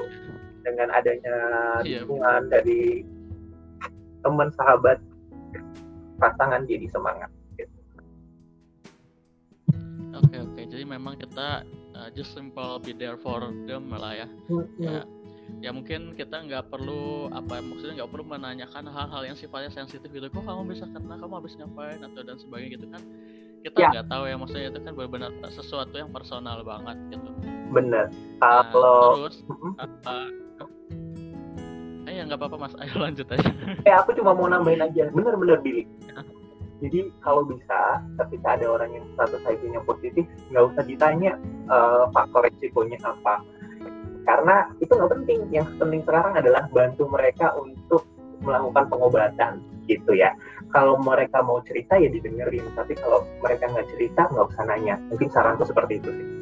dengan 0.63 0.89
adanya 0.95 1.37
iya, 1.83 2.03
dukungan 2.03 2.49
dari 2.51 3.07
teman 4.23 4.49
sahabat 4.55 4.99
pasangan 6.23 6.63
jadi 6.71 6.87
semangat 6.91 7.31
gitu. 7.59 7.77
Oke 10.15 10.37
oke 10.39 10.61
jadi 10.71 10.85
memang 10.87 11.19
kita 11.19 11.67
uh, 11.99 12.09
just 12.15 12.33
simple 12.33 12.79
be 12.79 12.95
there 12.95 13.19
for 13.19 13.43
them 13.67 13.91
lah 13.91 14.15
ya. 14.15 14.29
Mm-hmm. 14.47 14.83
Ya 14.83 15.03
ya 15.61 15.71
mungkin 15.71 16.15
kita 16.17 16.43
nggak 16.49 16.71
perlu 16.71 17.29
apa 17.31 17.61
maksudnya 17.61 18.03
nggak 18.03 18.11
perlu 18.11 18.25
menanyakan 18.25 18.89
hal-hal 18.89 19.23
yang 19.27 19.37
sifatnya 19.37 19.71
sensitif 19.71 20.09
gitu 20.09 20.27
kok 20.31 20.43
kamu 20.43 20.75
bisa 20.75 20.87
kena 20.91 21.19
kamu 21.19 21.35
habis 21.39 21.55
ngapain 21.59 22.01
atau 22.01 22.23
dan 22.25 22.37
sebagainya 22.39 22.71
gitu 22.79 22.87
kan 22.89 23.03
kita 23.63 23.79
ya. 23.79 23.89
nggak 23.95 24.07
ya. 24.07 24.11
tahu 24.11 24.23
ya 24.27 24.37
maksudnya 24.39 24.67
itu 24.75 24.81
kan 24.83 24.93
benar-benar 24.95 25.51
sesuatu 25.55 25.95
yang 25.95 26.11
personal 26.11 26.59
banget 26.67 26.97
gitu 27.15 27.29
bener 27.71 28.07
nah, 28.43 28.67
kalau 28.75 29.29
terus 29.29 29.37
uh, 29.79 29.87
uh, 29.87 30.29
ya 32.23 32.31
nggak 32.31 32.39
apa-apa 32.39 32.57
mas. 32.63 32.75
Ayo 32.79 32.95
lanjut 33.03 33.27
aja. 33.35 33.51
Eh 33.89 33.95
aku 33.99 34.15
cuma 34.15 34.31
mau 34.31 34.47
nambahin 34.47 34.87
aja. 34.87 35.11
Bener-bener 35.11 35.59
Billy. 35.59 35.85
Jadi 36.83 37.11
kalau 37.23 37.47
bisa 37.47 38.03
ketika 38.23 38.59
ada 38.59 38.67
orang 38.67 38.91
yang 38.91 39.07
status 39.15 39.43
HIV-nya 39.47 39.83
positif 39.87 40.27
nggak 40.51 40.65
usah 40.75 40.83
ditanya 40.87 41.39
uh, 41.67 42.07
faktor 42.15 42.47
resikonya 42.47 42.99
apa. 43.03 43.43
Karena 44.23 44.71
itu 44.79 44.91
nggak 44.95 45.13
penting. 45.19 45.41
Yang 45.51 45.67
penting 45.83 46.03
sekarang 46.07 46.39
adalah 46.39 46.71
bantu 46.71 47.11
mereka 47.11 47.55
untuk 47.59 48.07
melakukan 48.43 48.87
pengobatan 48.91 49.53
gitu 49.87 50.15
ya. 50.15 50.35
Kalau 50.75 50.99
mereka 50.99 51.43
mau 51.43 51.63
cerita 51.67 51.99
ya 51.99 52.11
didengerin. 52.11 52.67
Tapi 52.75 52.99
kalau 52.99 53.27
mereka 53.43 53.71
nggak 53.71 53.87
cerita 53.95 54.31
nggak 54.31 54.47
usah 54.51 54.65
nanya. 54.67 54.95
Mungkin 55.11 55.29
saranku 55.31 55.63
seperti 55.67 56.03
itu 56.03 56.11
sih 56.11 56.42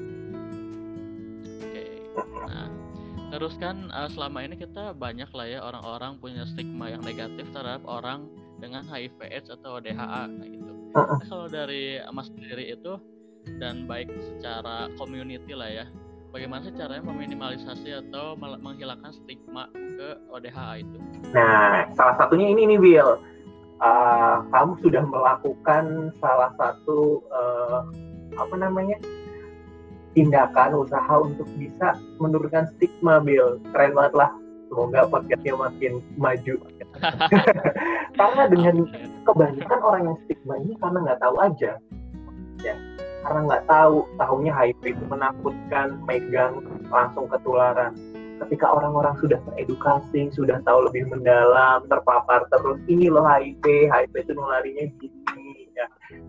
terus 3.41 3.57
kan 3.57 3.89
uh, 3.97 4.05
selama 4.13 4.45
ini 4.45 4.61
kita 4.61 4.93
banyak 4.93 5.33
lah 5.33 5.47
ya 5.49 5.65
orang-orang 5.65 6.21
punya 6.21 6.45
stigma 6.45 6.93
yang 6.93 7.01
negatif 7.01 7.49
terhadap 7.57 7.81
orang 7.89 8.29
dengan 8.61 8.85
HIV/AIDS 8.85 9.49
atau 9.49 9.81
DHA 9.81 10.29
nah 10.29 10.45
gitu. 10.45 10.71
Nah, 10.93 11.25
kalau 11.25 11.49
dari 11.49 11.97
Mas 12.13 12.29
sendiri 12.29 12.77
itu 12.77 13.01
dan 13.57 13.89
baik 13.89 14.13
secara 14.13 14.93
community 15.01 15.57
lah 15.57 15.73
ya, 15.73 15.87
bagaimana 16.37 16.69
sih 16.69 16.77
caranya 16.77 17.01
meminimalisasi 17.09 17.89
atau 18.05 18.37
menghilangkan 18.37 19.17
stigma 19.25 19.73
ke 19.73 20.21
ODHA 20.29 20.85
itu? 20.85 20.99
Nah, 21.33 21.89
salah 21.97 22.21
satunya 22.21 22.53
ini 22.53 22.77
nih 22.77 22.79
Bill. 22.79 23.25
Uh, 23.81 24.45
kamu 24.53 24.77
sudah 24.85 25.01
melakukan 25.09 26.13
salah 26.21 26.53
satu 26.61 27.25
uh, 27.33 27.89
apa 28.37 28.55
namanya 28.61 29.01
tindakan 30.17 30.87
usaha 30.87 31.15
untuk 31.21 31.47
bisa 31.57 31.95
menurunkan 32.19 32.71
stigma 32.77 33.23
Bill. 33.23 33.63
Keren 33.75 33.95
banget 33.95 34.15
lah. 34.15 34.31
Semoga 34.71 35.11
podcastnya 35.11 35.55
makin 35.59 35.99
maju. 36.15 36.55
Karena 38.19 38.43
dengan 38.47 38.87
kebanyakan 39.27 39.81
orang 39.83 40.03
yang 40.07 40.19
stigma 40.27 40.55
ini 40.63 40.75
karena 40.79 40.99
nggak 41.03 41.21
tahu 41.23 41.37
aja. 41.43 41.73
Ya 42.63 42.75
karena 43.25 43.41
nggak 43.47 43.65
tahu 43.69 43.97
tahunya 44.17 44.53
HIV 44.53 44.83
itu 44.97 45.05
menakutkan 45.09 46.01
megang 46.09 46.65
langsung 46.89 47.29
ketularan. 47.29 47.93
Ketika 48.41 48.73
orang-orang 48.73 49.21
sudah 49.21 49.37
teredukasi 49.53 50.33
sudah 50.33 50.65
tahu 50.65 50.89
lebih 50.89 51.13
mendalam 51.13 51.85
terpapar 51.93 52.49
terus 52.49 52.81
ini 52.89 53.13
loh 53.13 53.25
HIV 53.25 53.93
HIV 53.93 54.15
itu 54.17 54.33
nularinya 54.33 54.85
gini 54.97 55.40
ya. 55.81 55.87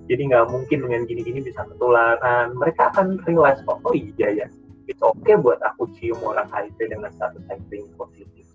Jadi 0.07 0.21
nggak 0.31 0.47
mungkin 0.47 0.77
dengan 0.87 1.01
gini-gini 1.03 1.39
bisa 1.43 1.67
ketularan. 1.67 2.55
Mereka 2.55 2.95
akan 2.95 3.19
realize 3.27 3.59
oh, 3.67 3.79
oh 3.83 3.95
iya 3.95 4.45
ya. 4.45 4.47
It's 4.87 5.03
okay 5.03 5.35
buat 5.35 5.59
aku 5.61 5.91
cium 5.99 6.19
orang 6.23 6.47
HIV 6.51 6.79
dengan 6.79 7.11
status 7.15 7.43
HIV 7.51 7.91
positif. 7.99 8.47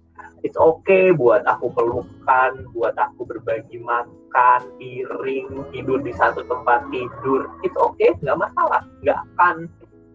It's 0.44 0.56
okay 0.56 1.12
buat 1.12 1.44
aku 1.44 1.72
pelukan 1.72 2.52
buat 2.72 2.96
aku 2.96 3.24
berbagi 3.24 3.80
makan 3.80 4.60
piring 4.80 5.72
tidur 5.72 6.00
di 6.00 6.12
satu 6.16 6.44
tempat 6.44 6.88
tidur. 6.92 7.48
It's 7.60 7.76
okay 7.76 8.16
nggak 8.20 8.36
masalah. 8.36 8.84
Nggak 9.04 9.18
akan 9.32 9.56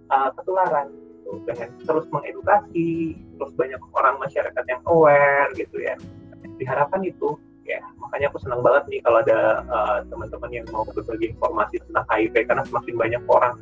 uh, 0.10 0.30
ketularan. 0.38 0.90
Gitu. 1.22 1.48
dengan 1.48 1.70
terus 1.88 2.06
mengedukasi 2.12 3.16
terus 3.40 3.54
banyak 3.56 3.80
orang 3.96 4.20
masyarakat 4.20 4.64
yang 4.68 4.82
aware 4.84 5.48
gitu 5.56 5.80
ya. 5.80 5.96
Diharapkan 6.60 7.02
itu 7.08 7.40
ya 7.66 7.80
makanya 8.02 8.34
aku 8.34 8.42
senang 8.42 8.62
banget 8.66 8.84
nih 8.90 9.00
kalau 9.06 9.22
ada 9.22 9.40
uh, 9.70 9.98
teman-teman 10.10 10.50
yang 10.50 10.66
mau 10.74 10.82
berbagi 10.84 11.32
informasi 11.38 11.78
tentang 11.88 12.06
HIV 12.10 12.36
karena 12.50 12.64
semakin 12.66 12.96
banyak 12.98 13.24
orang 13.30 13.54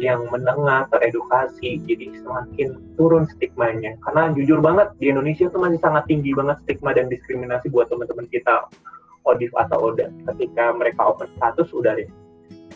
yang 0.00 0.24
mendengar 0.32 0.88
teredukasi 0.88 1.76
jadi 1.84 2.08
semakin 2.24 2.80
turun 2.96 3.28
stigmanya. 3.36 4.00
Karena 4.00 4.32
jujur 4.32 4.64
banget 4.64 4.96
di 4.96 5.12
Indonesia 5.12 5.44
itu 5.44 5.60
masih 5.60 5.76
sangat 5.76 6.08
tinggi 6.08 6.32
banget 6.32 6.56
stigma 6.64 6.96
dan 6.96 7.12
diskriminasi 7.12 7.68
buat 7.68 7.92
teman-teman 7.92 8.24
kita 8.32 8.64
odif 9.28 9.52
atau 9.52 9.92
oda. 9.92 10.08
Ketika 10.32 10.72
mereka 10.72 11.04
open 11.04 11.28
status 11.36 11.68
udah 11.76 12.00
deh. 12.00 12.08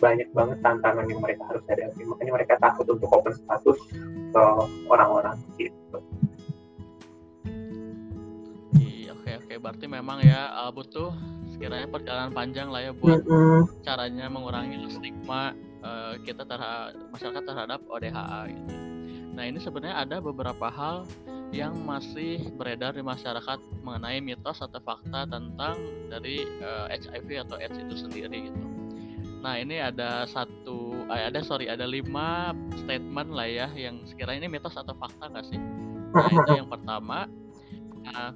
Banyak 0.04 0.36
banget 0.36 0.60
tantangan 0.60 1.08
yang 1.08 1.24
mereka 1.24 1.48
harus 1.48 1.64
hadapi. 1.64 2.04
Makanya 2.04 2.32
mereka 2.36 2.54
takut 2.60 2.84
untuk 2.92 3.08
open 3.08 3.32
status 3.32 3.78
ke 4.36 4.44
orang-orang 4.92 5.40
gitu 5.56 6.04
berarti 9.64 9.88
memang 9.88 10.20
ya 10.20 10.52
uh, 10.52 10.68
butuh 10.68 11.16
sekiranya 11.56 11.88
perjalanan 11.88 12.36
panjang 12.36 12.68
lah 12.68 12.84
ya 12.84 12.92
buat 12.92 13.24
mm 13.24 13.32
-hmm. 13.32 13.60
caranya 13.80 14.28
mengurangi 14.28 14.76
stigma 14.92 15.56
uh, 15.80 16.20
kita 16.20 16.44
terhadap 16.44 16.92
masyarakat 17.08 17.42
terhadap 17.48 17.80
ODHA 17.88 18.40
gitu. 18.52 18.74
Nah, 19.34 19.44
ini 19.50 19.58
sebenarnya 19.58 20.06
ada 20.06 20.16
beberapa 20.22 20.70
hal 20.70 21.10
yang 21.50 21.74
masih 21.86 22.50
beredar 22.54 22.94
di 22.94 23.02
masyarakat 23.02 23.58
mengenai 23.82 24.22
mitos 24.22 24.62
atau 24.62 24.78
fakta 24.82 25.26
tentang 25.26 25.74
dari 26.10 26.46
uh, 26.62 26.90
eh, 26.90 26.98
HIV 26.98 27.46
atau 27.46 27.58
AIDS 27.58 27.78
itu 27.78 27.94
sendiri 28.06 28.50
gitu. 28.50 28.62
Nah, 29.42 29.58
ini 29.58 29.82
ada 29.82 30.26
satu 30.30 31.06
eh, 31.10 31.30
ada 31.30 31.42
sorry 31.42 31.66
ada 31.66 31.86
lima 31.86 32.54
statement 32.78 33.34
lah 33.34 33.46
ya 33.46 33.66
yang 33.74 34.02
sekiranya 34.06 34.46
ini 34.46 34.58
mitos 34.58 34.78
atau 34.78 34.94
fakta 34.98 35.30
nggak 35.30 35.46
sih? 35.50 35.58
Nah, 36.14 36.30
itu 36.30 36.50
yang 36.54 36.70
pertama. 36.70 37.26
Nah, 38.06 38.34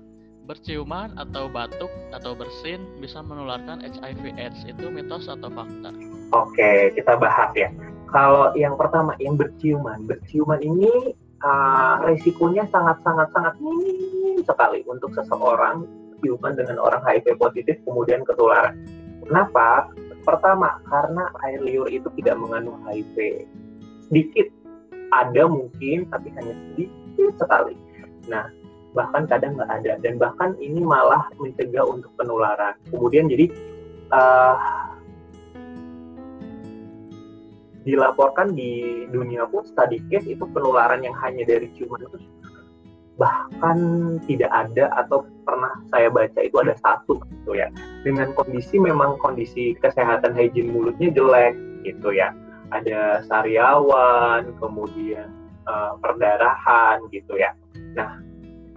berciuman 0.49 1.13
atau 1.21 1.53
batuk 1.53 1.93
atau 2.17 2.33
bersin 2.33 2.81
bisa 3.05 3.21
menularkan 3.21 3.85
HIV 3.85 4.33
AIDS 4.41 4.65
itu 4.65 4.89
mitos 4.89 5.29
atau 5.29 5.53
fakta? 5.53 5.93
Oke, 6.33 6.97
kita 6.97 7.21
bahas 7.21 7.53
ya. 7.53 7.69
Kalau 8.09 8.57
yang 8.57 8.73
pertama 8.81 9.13
yang 9.21 9.37
berciuman, 9.37 10.09
berciuman 10.09 10.65
ini 10.65 11.13
uh, 11.45 12.01
resikonya 12.09 12.65
sangat-sangat 12.73 13.29
sangat 13.37 13.55
minim 13.61 14.41
sekali 14.49 14.81
untuk 14.89 15.13
seseorang 15.13 15.85
ciuman 16.25 16.57
dengan 16.57 16.81
orang 16.81 17.05
HIV 17.05 17.37
positif 17.37 17.77
kemudian 17.85 18.25
ketularan. 18.25 18.75
Kenapa? 19.29 19.93
Pertama, 20.25 20.81
karena 20.89 21.29
air 21.45 21.61
liur 21.61 21.89
itu 21.93 22.09
tidak 22.21 22.41
mengandung 22.41 22.81
HIV. 22.89 23.45
Sedikit 24.09 24.49
ada 25.13 25.45
mungkin, 25.49 26.09
tapi 26.09 26.29
hanya 26.37 26.53
sedikit 26.53 27.33
sekali. 27.37 27.77
Nah, 28.29 28.49
bahkan 28.99 29.31
kadang 29.31 29.55
nggak 29.55 29.71
ada. 29.71 29.93
Dan 30.03 30.19
bahkan 30.19 30.59
ini 30.59 30.83
malah 30.83 31.31
mencegah 31.39 31.87
untuk 31.87 32.11
penularan. 32.19 32.75
Kemudian 32.91 33.31
jadi 33.31 33.47
uh, 34.11 34.59
dilaporkan 37.87 38.53
di 38.59 39.07
dunia 39.09 39.47
pun 39.47 39.63
study 39.63 40.03
case 40.11 40.27
itu 40.27 40.45
penularan 40.51 41.01
yang 41.07 41.15
hanya 41.23 41.47
dari 41.47 41.71
ciuman 41.79 42.05
itu 42.05 42.19
bahkan 43.19 43.79
tidak 44.31 44.47
ada 44.55 44.95
atau 44.95 45.27
pernah 45.43 45.75
saya 45.91 46.07
baca 46.07 46.39
itu 46.39 46.55
ada 46.63 46.79
satu 46.79 47.19
gitu 47.27 47.59
ya. 47.59 47.67
Dengan 48.07 48.31
kondisi 48.39 48.79
memang 48.79 49.19
kondisi 49.19 49.75
kesehatan 49.83 50.39
hygiene 50.39 50.71
mulutnya 50.71 51.11
jelek 51.11 51.59
gitu 51.83 52.15
ya. 52.15 52.31
Ada 52.71 53.27
sariawan, 53.27 54.55
kemudian 54.63 55.35
uh, 55.67 55.99
perdarahan 55.99 57.03
gitu 57.11 57.35
ya. 57.35 57.51
Nah, 57.99 58.23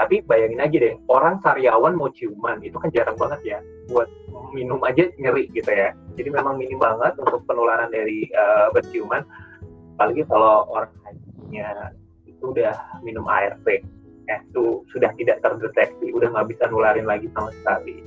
tapi 0.02 0.26
bayangin 0.26 0.58
aja 0.58 0.78
deh, 0.82 0.98
orang 1.14 1.38
sariawan 1.46 1.94
mau 1.94 2.10
ciuman 2.10 2.58
itu 2.66 2.74
kan 2.82 2.90
jarang 2.90 3.14
banget 3.22 3.40
ya. 3.46 3.60
Buat 3.94 4.10
minum 4.50 4.82
aja 4.82 5.06
nyeri 5.22 5.46
gitu 5.54 5.70
ya. 5.70 5.94
Jadi 6.18 6.30
memang 6.34 6.58
minim 6.58 6.82
banget 6.82 7.14
untuk 7.22 7.46
penularan 7.46 7.94
dari 7.94 8.26
uh, 8.34 8.74
berciuman. 8.74 9.22
Apalagi 9.94 10.26
kalau 10.26 10.66
orang 10.74 10.90
hanya 11.06 11.94
itu 12.26 12.50
udah 12.50 12.74
minum 13.06 13.30
ARV, 13.30 13.86
ya 14.26 14.42
itu 14.42 14.82
sudah 14.90 15.14
tidak 15.22 15.38
terdeteksi, 15.46 16.10
udah 16.18 16.34
nggak 16.34 16.50
bisa 16.50 16.66
nularin 16.74 17.06
lagi 17.06 17.30
sama 17.38 17.54
sekali. 17.62 18.02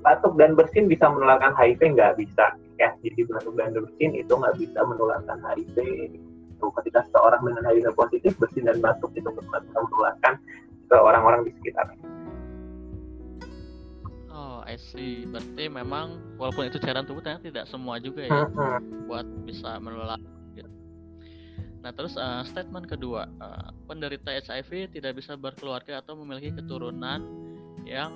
Batuk 0.00 0.40
dan 0.40 0.56
bersin 0.56 0.88
bisa 0.88 1.04
menularkan 1.12 1.52
HIV 1.52 2.00
nggak 2.00 2.16
bisa 2.16 2.56
ya. 2.80 2.96
Jadi 3.04 3.28
batuk 3.28 3.60
dan 3.60 3.76
bersin 3.76 4.16
itu 4.16 4.32
nggak 4.32 4.56
bisa 4.56 4.80
menularkan 4.88 5.36
HIV. 5.44 5.76
Tuh, 6.56 6.72
ketika 6.80 7.04
seorang 7.12 7.44
dengan 7.44 7.68
HIV 7.68 7.92
positif 7.92 8.32
bersin 8.40 8.64
dan 8.64 8.80
batuk 8.80 9.12
itu 9.12 9.28
bisa 9.28 9.60
menularkan 9.76 10.40
ke 10.96 10.98
orang-orang 11.04 11.44
di 11.44 11.52
sekitarnya. 11.60 12.00
Oh, 14.32 14.64
I 14.64 14.80
see. 14.80 15.28
Berarti 15.28 15.68
memang 15.68 16.16
walaupun 16.40 16.72
itu 16.72 16.80
cairan 16.80 17.04
tubuh 17.04 17.20
ternyata 17.20 17.44
tidak 17.44 17.64
semua 17.68 18.00
juga 18.00 18.24
ya 18.24 18.48
buat 19.04 19.28
bisa 19.44 19.76
menular. 19.76 20.16
Gitu. 20.56 20.72
Nah, 21.84 21.92
terus 21.92 22.16
uh, 22.16 22.40
statement 22.48 22.88
kedua, 22.88 23.28
uh, 23.44 23.68
penderita 23.84 24.32
HIV 24.32 24.96
tidak 24.96 25.20
bisa 25.20 25.36
berkeluarga 25.36 26.00
atau 26.00 26.16
memiliki 26.16 26.56
keturunan 26.56 27.20
yang 27.84 28.12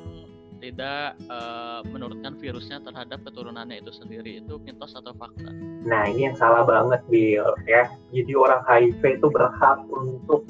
tidak 0.60 1.16
uh, 1.32 1.80
menurunkan 1.88 2.36
virusnya 2.36 2.84
terhadap 2.84 3.24
keturunannya 3.24 3.80
itu 3.80 3.92
sendiri 3.96 4.44
itu 4.44 4.60
mitos 4.60 4.92
atau 4.92 5.16
fakta? 5.16 5.48
Nah 5.88 6.04
ini 6.04 6.28
yang 6.28 6.36
salah 6.36 6.68
banget 6.68 7.00
Bill 7.08 7.48
ya. 7.64 7.88
Jadi 8.12 8.32
orang 8.36 8.60
HIV 8.68 9.00
itu 9.24 9.28
berhak 9.32 9.80
untuk 9.88 10.44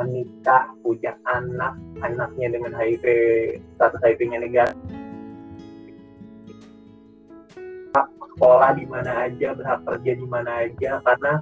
menikah, 0.00 0.72
punya 0.80 1.12
anak, 1.28 1.76
anaknya 2.00 2.56
dengan 2.56 2.72
HIV, 2.72 3.04
status 3.76 4.00
HIV-nya 4.00 4.40
negatif. 4.40 5.00
sekolah 8.40 8.72
di 8.72 8.88
mana 8.88 9.28
aja, 9.28 9.52
berhak 9.52 9.84
kerja 9.84 10.16
di 10.16 10.24
mana 10.24 10.64
aja, 10.64 10.96
karena 11.04 11.32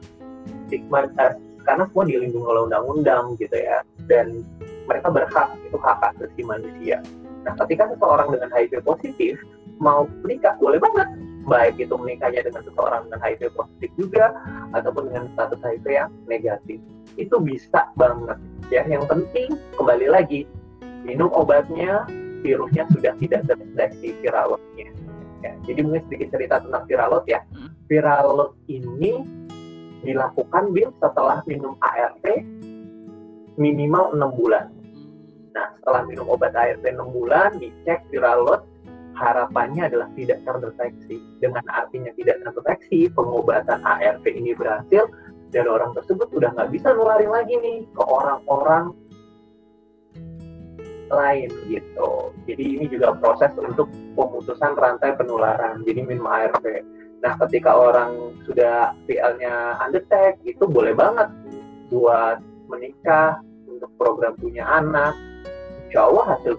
stigma, 0.67 1.07
eh, 1.07 1.39
karena 1.63 1.87
semua 1.87 2.05
dilindungi 2.11 2.43
oleh 2.43 2.63
undang-undang 2.67 3.39
gitu 3.39 3.55
ya, 3.55 3.87
dan 4.11 4.43
mereka 4.91 5.07
berhak 5.15 5.55
itu 5.63 5.79
hak 5.79 6.11
asasi 6.11 6.43
manusia. 6.43 6.99
Nah, 7.47 7.55
ketika 7.63 7.95
seseorang 7.95 8.35
dengan 8.35 8.51
HIV 8.51 8.83
positif 8.83 9.39
mau 9.79 10.11
menikah, 10.27 10.59
boleh 10.59 10.83
banget, 10.83 11.07
baik 11.47 11.79
itu 11.79 11.95
menikahnya 11.95 12.43
dengan 12.43 12.67
seseorang 12.67 13.07
dengan 13.07 13.21
HIV 13.23 13.43
positif 13.55 13.91
juga, 13.95 14.35
ataupun 14.75 15.15
dengan 15.15 15.31
status 15.39 15.63
HIV 15.63 15.87
yang 15.87 16.11
negatif 16.27 16.83
itu 17.19 17.37
bisa 17.43 17.91
banget. 17.99 18.39
Ya 18.71 18.87
yang 18.87 19.05
penting 19.11 19.59
kembali 19.75 20.07
lagi 20.09 20.47
minum 21.03 21.29
obatnya 21.35 22.07
virusnya 22.41 22.87
sudah 22.95 23.13
tidak 23.19 23.45
terdeteksi 23.51 24.15
viralotnya. 24.23 24.89
Ya, 25.39 25.55
jadi 25.71 25.87
mungkin 25.87 26.03
sedikit 26.11 26.35
cerita 26.35 26.63
tentang 26.63 26.83
viralot 26.87 27.25
ya. 27.27 27.43
Hmm. 27.55 27.71
viralot 27.87 28.59
ini 28.71 29.23
dilakukan 30.03 30.71
bil 30.71 30.95
setelah 31.03 31.43
minum 31.47 31.75
ART 31.83 32.27
minimal 33.59 34.15
enam 34.15 34.31
bulan. 34.35 34.71
Nah 35.55 35.75
setelah 35.79 36.07
minum 36.07 36.31
obat 36.31 36.55
ART 36.55 36.87
enam 36.87 37.11
bulan 37.11 37.59
dicek 37.59 38.07
viralot 38.11 38.63
harapannya 39.19 39.91
adalah 39.91 40.09
tidak 40.15 40.39
terdeteksi. 40.47 41.19
Dengan 41.43 41.67
artinya 41.75 42.15
tidak 42.15 42.39
terdeteksi 42.47 43.11
pengobatan 43.11 43.83
ARV 43.83 44.25
ini 44.31 44.55
berhasil 44.55 45.11
dan 45.49 45.65
orang 45.69 45.97
tersebut 45.97 46.29
udah 46.33 46.51
nggak 46.55 46.71
bisa 46.73 46.93
nularin 46.93 47.33
lagi 47.33 47.55
nih 47.57 47.79
ke 47.93 48.03
orang-orang 48.05 48.93
lain 51.09 51.49
gitu. 51.73 52.11
Jadi 52.45 52.65
ini 52.79 52.85
juga 52.93 53.17
proses 53.17 53.53
untuk 53.57 53.89
pemutusan 54.13 54.77
rantai 54.77 55.17
penularan. 55.17 55.81
Jadi 55.89 56.05
minum 56.05 56.29
ARV. 56.29 56.85
Nah, 57.19 57.35
ketika 57.47 57.75
orang 57.75 58.37
sudah 58.45 58.95
VL-nya 59.09 59.81
undetect, 59.83 60.39
itu 60.45 60.69
boleh 60.69 60.95
banget 60.95 61.33
buat 61.89 62.39
menikah, 62.69 63.41
untuk 63.79 63.95
program 63.95 64.35
punya 64.35 64.67
anak. 64.67 65.15
Insya 65.87 66.11
Allah 66.11 66.25
hasil 66.35 66.55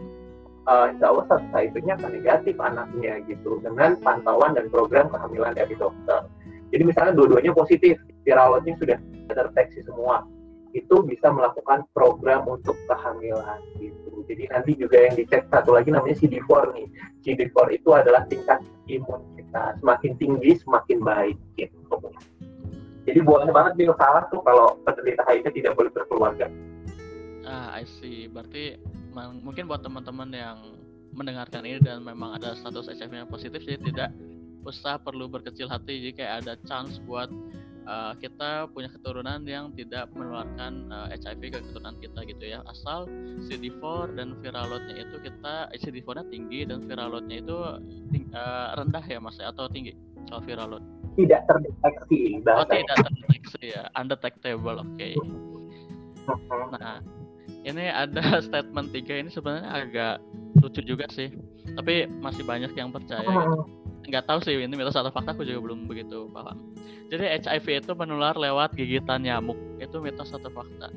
uh, 0.71 0.85
insya 0.95 1.05
Allah 1.11 1.23
status 1.27 1.51
HIV-nya 1.51 1.93
akan 1.99 2.11
negatif 2.15 2.55
anaknya 2.55 3.13
gitu 3.27 3.59
dengan 3.59 3.99
pantauan 3.99 4.55
dan 4.55 4.71
program 4.71 5.11
kehamilan 5.11 5.51
dari 5.51 5.75
dokter. 5.75 6.23
Jadi 6.71 6.83
misalnya 6.87 7.13
dua-duanya 7.17 7.51
positif, 7.51 7.99
viralnya 8.23 8.73
sudah 8.77 8.97
terdeteksi 9.29 9.85
semua, 9.85 10.25
itu 10.73 11.01
bisa 11.05 11.33
melakukan 11.33 11.85
program 11.97 12.45
untuk 12.45 12.77
kehamilan 12.85 13.59
gitu. 13.81 14.21
Jadi 14.29 14.43
nanti 14.53 14.71
juga 14.77 14.97
yang 15.09 15.17
dicek 15.17 15.49
satu 15.49 15.73
lagi 15.73 15.89
namanya 15.89 16.17
CD4 16.21 16.51
nih. 16.77 16.87
CD4 17.25 17.57
itu 17.73 17.89
adalah 17.93 18.21
tingkat 18.29 18.61
imun 18.85 19.21
kita 19.37 19.77
semakin 19.81 20.11
tinggi 20.21 20.51
semakin 20.61 20.97
baik 21.01 21.37
gitu. 21.57 21.77
Jadi 23.09 23.19
boleh 23.25 23.49
banget 23.49 23.73
nih 23.81 23.89
salah 23.97 24.29
tuh 24.29 24.45
kalau 24.45 24.77
penderita 24.85 25.25
HIV 25.25 25.49
tidak 25.57 25.73
boleh 25.73 25.89
berkeluarga. 25.89 26.45
Ah, 27.41 27.81
I 27.81 27.89
see. 27.89 28.29
Berarti 28.29 28.77
mungkin 29.41 29.65
buat 29.65 29.81
teman-teman 29.81 30.29
yang 30.29 30.57
mendengarkan 31.17 31.65
ini 31.65 31.81
dan 31.81 32.05
memang 32.05 32.37
ada 32.37 32.53
status 32.53 32.85
HIV 32.93 33.25
yang 33.25 33.29
positif 33.29 33.65
jadi 33.65 33.81
tidak 33.81 34.09
usah 34.61 35.01
perlu 35.01 35.25
berkecil 35.25 35.65
hati 35.65 36.11
jika 36.11 36.37
ada 36.37 36.53
chance 36.69 37.01
buat 37.09 37.31
uh, 37.85 38.13
kita 38.17 38.67
punya 38.73 38.89
keturunan 38.91 39.43
yang 39.47 39.71
tidak 39.75 40.11
menularkan 40.11 40.89
uh, 40.91 41.07
eh, 41.11 41.19
HIV 41.21 41.41
ke 41.53 41.59
keturunan 41.63 41.95
kita 42.01 42.19
gitu 42.27 42.43
ya. 42.43 42.59
Asal 42.67 43.07
CD4 43.47 44.15
dan 44.19 44.35
viralotnya 44.41 44.95
itu 44.99 45.15
kita 45.23 45.71
eh, 45.71 45.79
CD4-nya 45.79 46.25
tinggi 46.27 46.59
dan 46.67 46.87
viralotnya 46.87 47.37
itu 47.39 47.57
ting 48.11 48.25
uh, 48.35 48.75
rendah 48.75 49.03
ya 49.05 49.19
mas 49.21 49.37
atau 49.39 49.69
tinggi 49.71 49.95
kalau 50.27 50.41
viralot 50.43 50.83
tidak 51.17 51.41
terdeteksi 51.49 52.39
oh 52.45 52.65
tidak 52.69 52.95
terdeteksi 52.95 53.63
ya 53.75 53.83
undetectable 53.97 54.77
oke. 54.79 54.93
Okay. 54.95 55.13
nah 56.75 57.01
ini 57.65 57.91
ada 57.91 58.39
statement 58.47 58.93
tiga 58.95 59.19
ini 59.19 59.29
sebenarnya 59.31 59.67
agak 59.67 60.15
lucu 60.59 60.81
juga 60.83 61.07
sih 61.11 61.31
tapi 61.75 62.07
masih 62.19 62.43
banyak 62.43 62.71
yang 62.75 62.89
percaya. 62.89 63.25
Gitu 63.25 63.78
nggak 64.09 64.25
tahu 64.25 64.39
sih 64.41 64.57
ini 64.57 64.73
mitos 64.73 64.97
atau 64.97 65.13
fakta 65.13 65.37
aku 65.37 65.45
juga 65.45 65.61
belum 65.61 65.85
begitu 65.85 66.27
paham. 66.33 66.57
Jadi 67.09 67.25
HIV 67.45 67.85
itu 67.85 67.91
menular 67.93 68.33
lewat 68.37 68.73
gigitan 68.77 69.25
nyamuk 69.25 69.57
itu 69.77 69.97
mitos 70.01 70.33
atau 70.33 70.49
fakta? 70.49 70.89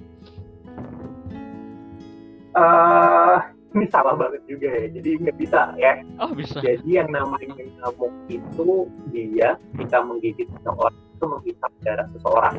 Uh, 2.53 3.41
ini 3.73 3.89
salah 3.89 4.13
banget 4.13 4.45
juga 4.45 4.69
ya 4.69 4.87
jadi 4.93 5.09
nggak 5.25 5.37
bisa 5.41 5.61
ya. 5.81 6.01
Oh 6.21 6.33
bisa. 6.33 6.61
Jadi 6.61 6.89
yang 6.89 7.09
namanya 7.13 7.57
nyamuk 7.57 8.13
itu 8.29 8.89
dia 9.13 9.57
ketika 9.77 10.05
menggigit 10.05 10.49
seseorang 10.61 10.97
itu 10.97 11.25
menghisap 11.25 11.73
darah 11.85 12.07
seseorang. 12.17 12.57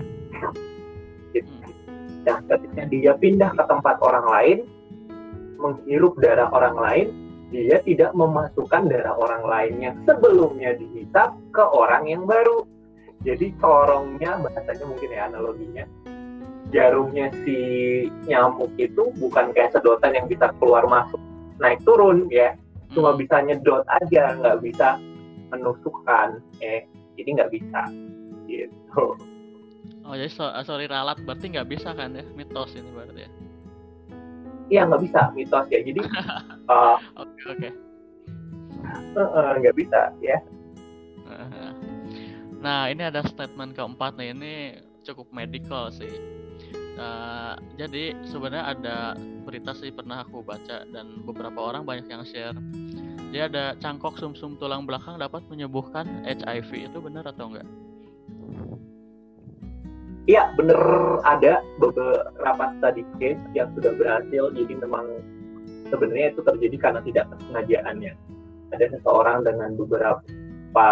Gitu. 1.33 1.49
nah 2.23 2.37
ketika 2.45 2.87
dia 2.87 3.11
pindah 3.17 3.51
ke 3.51 3.63
tempat 3.65 3.97
orang 3.99 4.23
lain 4.29 4.57
menghirup 5.57 6.13
darah 6.21 6.47
orang 6.53 6.77
lain 6.77 7.07
dia 7.53 7.77
tidak 7.85 8.17
memasukkan 8.17 8.89
darah 8.89 9.13
orang 9.13 9.43
lain 9.45 9.73
yang 9.77 9.95
sebelumnya 10.09 10.73
dihisap 10.73 11.37
ke 11.53 11.61
orang 11.61 12.09
yang 12.09 12.25
baru. 12.25 12.65
Jadi 13.21 13.53
corongnya 13.61 14.41
bahasanya 14.41 14.83
mungkin 14.89 15.09
ya 15.13 15.21
analoginya 15.31 15.85
jarumnya 16.73 17.29
si 17.45 17.57
nyamuk 18.25 18.73
itu 18.81 19.13
bukan 19.21 19.53
kayak 19.53 19.77
sedotan 19.77 20.17
yang 20.17 20.25
bisa 20.25 20.49
keluar 20.57 20.83
masuk 20.89 21.21
naik 21.61 21.77
turun 21.85 22.25
ya 22.33 22.57
cuma 22.93 23.13
hmm. 23.13 23.19
bisa 23.21 23.35
nyedot 23.45 23.85
aja 24.01 24.33
nggak 24.41 24.57
bisa 24.65 24.97
menusukkan 25.53 26.41
eh 26.65 26.89
jadi 27.13 27.29
nggak 27.41 27.51
bisa 27.53 27.81
gitu 28.49 29.05
oh 30.01 30.15
jadi 30.17 30.31
so, 30.33 30.49
sorry 30.65 30.89
ralat 30.89 31.21
berarti 31.21 31.53
nggak 31.53 31.69
bisa 31.69 31.93
kan 31.93 32.17
ya 32.17 32.25
mitos 32.33 32.73
ini 32.73 32.89
berarti 32.89 33.29
ya 33.29 33.29
iya 34.71 34.87
nggak 34.87 35.01
bisa 35.03 35.31
mitos 35.35 35.67
ya. 35.71 35.79
Jadi 35.83 35.99
uh, 36.69 36.97
oke 37.21 37.43
oke. 37.49 37.69
Nggak 39.59 39.75
bisa 39.75 40.11
ya. 40.23 40.37
Nah 42.63 42.87
ini 42.87 43.03
ada 43.03 43.23
statement 43.27 43.75
keempat 43.75 44.15
nih. 44.15 44.31
Ini 44.31 44.53
cukup 45.03 45.27
medical 45.35 45.91
sih. 45.91 46.11
Uh, 46.93 47.57
jadi 47.73 48.13
sebenarnya 48.29 48.77
ada 48.77 48.97
berita 49.43 49.73
sih 49.73 49.89
pernah 49.89 50.21
aku 50.21 50.45
baca 50.45 50.85
dan 50.93 51.25
beberapa 51.25 51.59
orang 51.59 51.83
banyak 51.83 52.07
yang 52.07 52.23
share. 52.23 52.55
Dia 53.33 53.49
ada 53.49 53.73
cangkok 53.81 54.15
sumsum 54.21 54.55
-sum 54.55 54.61
tulang 54.61 54.85
belakang 54.85 55.17
dapat 55.17 55.41
menyembuhkan 55.49 56.05
HIV 56.21 56.93
itu 56.93 56.97
benar 57.01 57.25
atau 57.25 57.49
enggak? 57.49 57.65
Iya, 60.23 60.55
bener 60.55 60.79
ada 61.27 61.59
beberapa 61.83 62.63
study 62.79 63.03
case 63.19 63.43
yang 63.51 63.67
sudah 63.75 63.91
berhasil. 63.99 64.55
Jadi 64.55 64.73
memang 64.79 65.19
sebenarnya 65.91 66.31
itu 66.31 66.41
terjadi 66.47 66.77
karena 66.79 66.99
tidak 67.03 67.25
kesengajaannya. 67.35 68.13
Ada 68.71 68.85
seseorang 68.95 69.43
dengan 69.43 69.75
beberapa 69.75 70.87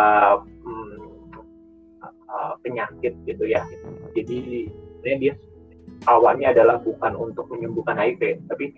hmm, 0.67 0.99
uh, 2.03 2.53
penyakit 2.59 3.15
gitu 3.23 3.43
ya. 3.47 3.63
Jadi 4.11 4.67
dia 5.15 5.33
awalnya 6.11 6.51
adalah 6.51 6.83
bukan 6.83 7.15
untuk 7.15 7.47
menyembuhkan 7.55 7.95
HIV, 7.95 8.43
tapi 8.51 8.75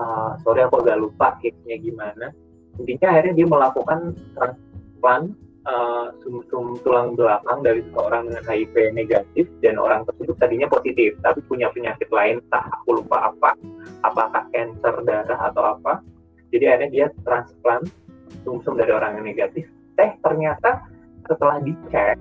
uh, 0.00 0.40
sorry 0.42 0.64
aku 0.64 0.80
agak 0.80 0.96
lupa 0.96 1.36
case-nya 1.44 1.76
gimana. 1.76 2.32
Intinya 2.80 3.14
akhirnya 3.14 3.34
dia 3.36 3.46
melakukan 3.46 3.98
transplant 4.34 5.36
uh, 5.64 6.12
sum-sum 6.22 6.80
tulang 6.84 7.16
belakang 7.16 7.64
dari 7.64 7.80
seorang 7.92 8.28
dengan 8.28 8.44
HIV 8.44 8.74
negatif 8.92 9.46
dan 9.64 9.80
orang 9.80 10.04
tersebut 10.08 10.36
tadinya 10.36 10.68
positif, 10.68 11.16
tapi 11.24 11.40
punya 11.48 11.72
penyakit 11.72 12.08
lain, 12.12 12.40
tak 12.52 12.68
aku 12.80 13.00
lupa 13.02 13.32
apa, 13.32 13.56
apakah 14.04 14.44
cancer 14.52 14.94
darah 15.04 15.40
atau 15.52 15.76
apa. 15.76 16.04
Jadi 16.52 16.64
akhirnya 16.70 16.90
dia 16.92 17.06
transplant 17.26 17.86
sum-sum 18.46 18.78
dari 18.78 18.92
orang 18.92 19.18
yang 19.20 19.26
negatif. 19.26 19.66
Eh 19.98 20.14
ternyata 20.22 20.84
setelah 21.24 21.58
dicek, 21.64 22.16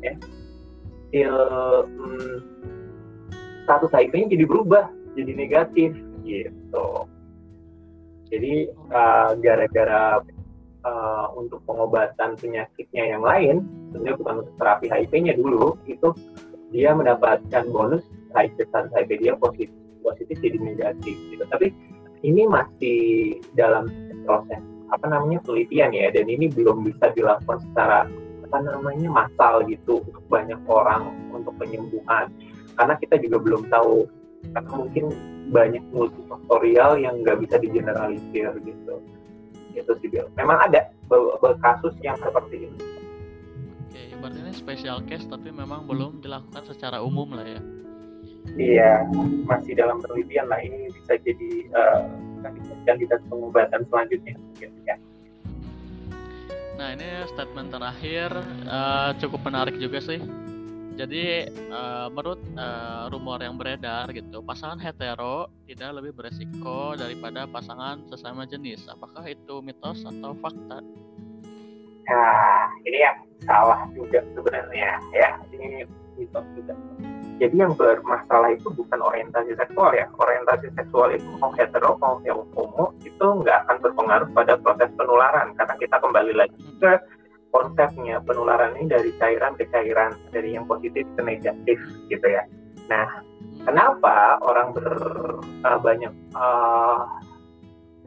ya, 0.00 0.14
il, 1.12 1.34
hmm, 1.84 2.36
status 3.68 3.92
HIV-nya 3.92 4.34
jadi 4.34 4.44
berubah, 4.48 4.88
jadi 5.14 5.32
negatif 5.36 5.92
gitu. 6.24 6.88
Jadi 8.28 8.68
uh, 8.92 9.32
gara-gara 9.40 10.20
uh, 10.88 11.26
untuk 11.36 11.60
pengobatan 11.68 12.34
penyakitnya 12.40 13.04
yang 13.16 13.22
lain, 13.22 13.56
sebenarnya 13.92 14.16
bukan 14.16 14.34
untuk 14.44 14.54
terapi 14.56 14.86
HIV-nya 14.88 15.36
dulu, 15.36 15.76
itu 15.84 16.08
dia 16.72 16.96
mendapatkan 16.96 17.64
bonus 17.68 18.04
HIV 18.32 18.56
status 18.68 18.92
HIV 18.96 19.10
dia 19.20 19.34
positif, 19.36 19.72
positif 20.00 20.36
jadi 20.40 20.56
negatif 20.56 21.16
gitu. 21.32 21.44
Tapi 21.48 21.72
ini 22.24 22.48
masih 22.48 23.00
dalam 23.52 23.88
proses 24.24 24.60
apa 24.88 25.04
namanya 25.04 25.44
penelitian 25.44 25.92
ya, 25.92 26.08
dan 26.08 26.24
ini 26.24 26.48
belum 26.48 26.80
bisa 26.88 27.12
dilakukan 27.12 27.60
secara 27.70 28.08
apa 28.48 28.64
namanya 28.64 29.12
massal 29.12 29.60
gitu 29.68 30.00
untuk 30.08 30.24
banyak 30.32 30.56
orang 30.64 31.12
untuk 31.36 31.52
penyembuhan 31.60 32.32
karena 32.80 32.96
kita 32.96 33.20
juga 33.20 33.36
belum 33.44 33.68
tahu 33.68 34.08
karena 34.56 34.72
mungkin 34.72 35.04
banyak 35.52 35.84
multifaktorial 35.92 36.96
yang 36.96 37.20
nggak 37.20 37.44
bisa 37.44 37.60
digeneralisir 37.60 38.56
gitu 38.64 39.04
gitu 39.78 39.94
sih 40.02 40.08
Bill. 40.10 40.26
Memang 40.34 40.58
ada 40.58 40.90
kasus 41.62 41.94
yang 42.02 42.18
seperti 42.18 42.66
ini. 42.66 42.78
Oke, 43.88 44.02
berarti 44.18 44.38
ini 44.42 44.52
special 44.52 44.98
case 45.06 45.24
tapi 45.30 45.54
memang 45.54 45.86
belum 45.86 46.20
dilakukan 46.20 46.66
secara 46.66 46.98
umum 47.00 47.32
lah 47.38 47.46
ya. 47.46 47.62
Iya, 48.58 49.06
masih 49.44 49.76
dalam 49.76 50.00
penelitian 50.02 50.48
lah 50.48 50.58
ini 50.58 50.88
bisa 50.90 51.20
jadi 51.20 51.50
uh, 51.76 52.02
kandidat 52.88 53.20
pengobatan 53.28 53.84
selanjutnya 53.92 54.34
gitu 54.56 54.78
ya. 54.88 54.96
Nah 56.78 56.94
ini 56.94 57.06
statement 57.34 57.74
terakhir 57.74 58.30
uh, 58.70 59.10
cukup 59.18 59.44
menarik 59.46 59.76
juga 59.76 59.98
sih. 60.00 60.22
Jadi 60.98 61.46
uh, 61.70 62.10
menurut 62.10 62.42
uh, 62.58 63.06
rumor 63.06 63.38
yang 63.38 63.54
beredar 63.54 64.10
gitu, 64.10 64.42
pasangan 64.42 64.82
hetero 64.82 65.46
tidak 65.70 66.02
lebih 66.02 66.10
beresiko 66.10 66.98
daripada 66.98 67.46
pasangan 67.46 68.02
sesama 68.10 68.42
jenis. 68.50 68.90
Apakah 68.90 69.22
itu 69.30 69.62
mitos 69.62 70.02
atau 70.02 70.34
fakta? 70.42 70.82
Nah 72.10 72.66
ini 72.82 72.98
yang 72.98 73.18
salah 73.46 73.86
juga 73.94 74.26
sebenarnya 74.34 74.98
ya. 75.14 75.38
Ini 75.54 75.86
mitos 76.18 76.46
juga 76.58 76.74
jadi 77.38 77.54
yang 77.54 77.72
bermasalah 77.78 78.50
itu 78.50 78.66
bukan 78.74 78.98
orientasi 78.98 79.54
seksual 79.54 79.94
ya 79.94 80.10
orientasi 80.18 80.74
seksual 80.74 81.14
itu 81.14 81.26
mau 81.38 81.54
hetero 81.54 81.94
mau 82.02 82.18
homo 82.26 82.90
itu 83.06 83.22
nggak 83.22 83.58
akan 83.66 83.76
berpengaruh 83.78 84.28
pada 84.34 84.58
proses 84.58 84.90
penularan 84.98 85.54
karena 85.54 85.74
kita 85.78 85.96
kembali 86.02 86.34
lagi 86.34 86.58
ke 86.82 86.92
konsepnya 87.48 88.20
penularan 88.22 88.76
ini 88.76 88.86
dari 88.92 89.10
cairan 89.16 89.56
ke 89.56 89.64
cairan 89.72 90.12
dari 90.30 90.56
yang 90.56 90.68
positif 90.68 91.08
ke 91.16 91.22
negatif 91.24 91.78
gitu 92.12 92.26
ya. 92.28 92.44
Nah 92.92 93.24
kenapa 93.64 94.40
orang 94.44 94.76
ber 94.76 94.86
uh, 95.64 95.78
banyak 95.80 96.12
uh, 96.36 97.08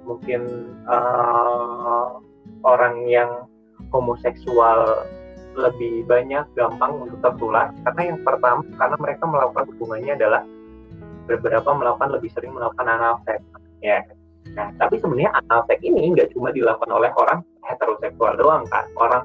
mungkin 0.05 0.73
uh, 0.85 2.21
orang 2.65 3.05
yang 3.09 3.49
homoseksual 3.89 5.05
lebih 5.57 6.05
banyak 6.05 6.45
gampang 6.53 7.09
untuk 7.09 7.19
tertular? 7.21 7.73
Karena 7.85 8.01
yang 8.13 8.19
pertama 8.21 8.61
karena 8.77 8.97
mereka 9.01 9.23
melakukan 9.25 9.65
hubungannya 9.75 10.13
adalah 10.17 10.41
beberapa 11.25 11.69
melakukan 11.73 12.09
lebih 12.13 12.29
sering 12.33 12.53
melakukan 12.53 12.85
anal 12.85 13.17
seks 13.25 13.45
ya. 13.81 14.05
Nah 14.53 14.69
tapi 14.77 15.01
sebenarnya 15.01 15.33
anal 15.45 15.65
seks 15.65 15.81
ini 15.81 16.13
nggak 16.13 16.33
cuma 16.37 16.53
dilakukan 16.53 16.89
oleh 16.93 17.09
orang 17.17 17.41
heteroseksual 17.71 18.35
doang 18.35 18.67
kan. 18.67 18.85
Orang 18.99 19.23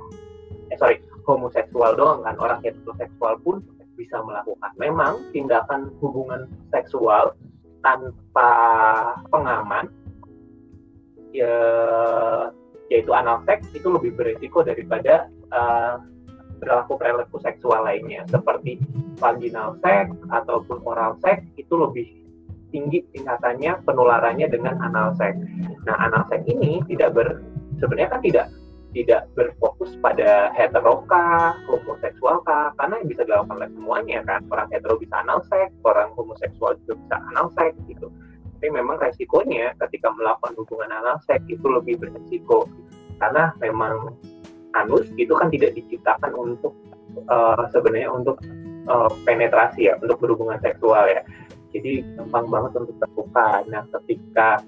eh 0.70 0.78
sorry 0.78 1.02
homoseksual 1.26 1.98
doang 1.98 2.22
kan. 2.22 2.38
Orang 2.38 2.62
heteroseksual 2.62 3.42
pun 3.42 3.62
bisa 3.98 4.20
melakukan. 4.22 4.70
Memang 4.78 5.24
tindakan 5.32 5.90
hubungan 5.98 6.46
seksual 6.70 7.35
tanpa 7.80 8.50
pengaman 9.32 9.88
ya 11.32 11.56
yaitu 12.87 13.11
anal 13.11 13.42
seks 13.44 13.66
itu 13.74 13.90
lebih 13.90 14.14
beresiko 14.14 14.62
daripada 14.62 15.26
uh, 15.50 15.98
perilaku 16.62 16.94
perilaku 16.96 17.37
seksual 17.42 17.82
lainnya. 17.82 18.22
Seperti 18.30 18.78
vaginal 19.18 19.74
sex 19.82 20.12
ataupun 20.30 20.85
oral 20.87 21.18
sex 21.24 21.42
itu 21.59 21.74
lebih 21.74 22.06
tinggi 22.70 23.02
tingkatannya 23.14 23.82
penularannya 23.87 24.46
dengan 24.50 24.78
anal 24.82 25.14
sex. 25.16 25.38
Nah, 25.87 25.96
anal 26.02 26.26
sex 26.28 26.44
ini 26.46 26.82
tidak 26.90 27.14
ber 27.16 27.28
sebenarnya 27.81 28.11
kan 28.12 28.23
tidak 28.25 28.47
tidak 28.97 29.29
berfokus 29.37 29.93
pada 30.01 30.49
heteroka, 30.57 31.53
homoseksual 31.69 32.41
kah, 32.49 32.73
karena 32.81 32.97
yang 33.05 33.09
bisa 33.12 33.23
dilakukan 33.29 33.57
oleh 33.61 33.71
semuanya 33.77 34.19
kan. 34.25 34.41
Orang 34.49 34.73
hetero 34.73 34.97
bisa 34.97 35.21
anal 35.21 35.45
sex, 35.53 35.69
orang 35.85 36.09
homoseksual 36.17 36.81
juga 36.85 36.97
bisa 37.05 37.17
anal 37.29 37.53
sex 37.61 37.77
gitu. 37.85 38.09
Tapi 38.57 38.73
memang 38.73 38.97
resikonya 38.97 39.77
ketika 39.85 40.09
melakukan 40.17 40.57
hubungan 40.57 40.89
anal 40.97 41.21
sex 41.29 41.45
itu 41.45 41.67
lebih 41.69 42.01
beresiko 42.01 42.65
karena 43.21 43.53
memang 43.61 44.17
anus 44.73 45.09
itu 45.21 45.33
kan 45.37 45.53
tidak 45.53 45.77
diciptakan 45.77 46.33
untuk 46.33 46.73
uh, 47.29 47.69
sebenarnya 47.73 48.09
untuk 48.09 48.41
uh, 48.89 49.12
penetrasi 49.29 49.93
ya, 49.93 50.01
untuk 50.01 50.25
berhubungan 50.25 50.57
seksual 50.65 51.05
ya. 51.05 51.21
Jadi 51.77 52.01
gampang 52.17 52.49
banget 52.49 52.73
untuk 52.81 52.97
terbuka. 52.97 53.61
Nah, 53.69 53.85
ketika 54.01 54.65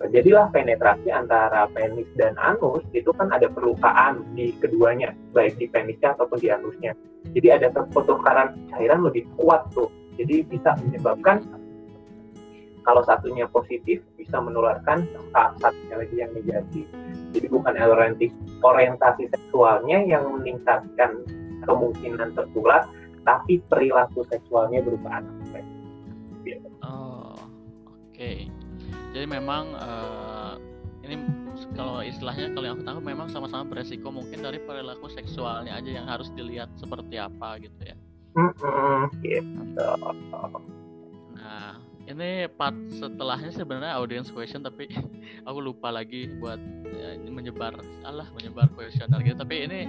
terjadilah 0.00 0.48
penetrasi 0.48 1.12
antara 1.12 1.68
penis 1.76 2.08
dan 2.16 2.32
anus, 2.40 2.80
itu 2.96 3.12
kan 3.12 3.28
ada 3.28 3.52
perlukaan 3.52 4.24
di 4.32 4.56
keduanya, 4.56 5.12
baik 5.36 5.60
di 5.60 5.68
penisnya 5.68 6.16
ataupun 6.16 6.40
di 6.40 6.48
anusnya. 6.48 6.96
Jadi 7.36 7.48
ada 7.52 7.68
pertukaran 7.68 8.56
cairan 8.72 9.04
lebih 9.04 9.28
kuat 9.36 9.68
tuh. 9.76 9.92
Jadi 10.16 10.48
bisa 10.48 10.72
menyebabkan 10.80 11.44
kalau 12.80 13.04
satunya 13.04 13.44
positif 13.44 14.00
bisa 14.16 14.40
menularkan 14.40 15.04
satunya 15.60 15.96
lagi 16.00 16.16
yang 16.16 16.32
negatif. 16.32 16.88
Jadi 17.36 17.46
bukan 17.52 17.76
orientasi, 17.76 18.32
orientasi 18.64 19.28
seksualnya 19.28 20.00
yang 20.08 20.24
meningkatkan 20.32 21.20
kemungkinan 21.68 22.32
tertular, 22.32 22.88
tapi 23.28 23.60
perilaku 23.68 24.24
seksualnya 24.32 24.80
berupa. 24.80 25.20
Oh, 26.80 27.36
oke. 27.36 28.16
Okay. 28.16 28.48
Jadi 29.10 29.26
memang 29.26 29.74
uh, 29.74 30.54
ini 31.02 31.18
kalau 31.74 32.00
istilahnya 32.00 32.54
kalau 32.54 32.66
yang 32.66 32.76
aku 32.78 32.86
tahu 32.86 33.00
memang 33.02 33.28
sama-sama 33.28 33.66
beresiko 33.66 34.08
mungkin 34.14 34.40
dari 34.40 34.62
perilaku 34.62 35.10
seksualnya 35.10 35.76
aja 35.76 35.90
yang 35.90 36.06
harus 36.06 36.30
dilihat 36.34 36.70
seperti 36.78 37.18
apa 37.18 37.58
gitu 37.58 37.80
ya. 37.82 37.96
Gitu. 39.20 39.88
Nah, 41.34 41.82
ini 42.10 42.50
part 42.50 42.74
setelahnya 42.90 43.50
sebenarnya 43.54 43.94
audience 43.98 44.30
question 44.34 44.62
tapi 44.66 44.90
aku 45.48 45.58
lupa 45.62 45.94
lagi 45.94 46.26
buat 46.42 46.58
ya, 46.90 47.18
menyebar 47.30 47.78
salah 48.02 48.26
menyebar 48.34 48.66
kuesioner 48.74 49.22
gitu 49.22 49.38
tapi 49.38 49.66
ini 49.70 49.86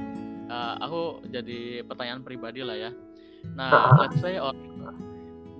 uh, 0.48 0.78
aku 0.82 1.26
jadi 1.34 1.82
pertanyaan 1.86 2.22
pribadi 2.22 2.62
lah 2.62 2.78
ya 2.78 2.92
nah 3.58 3.98
let's 3.98 4.22
say 4.22 4.38
orang 4.38 4.71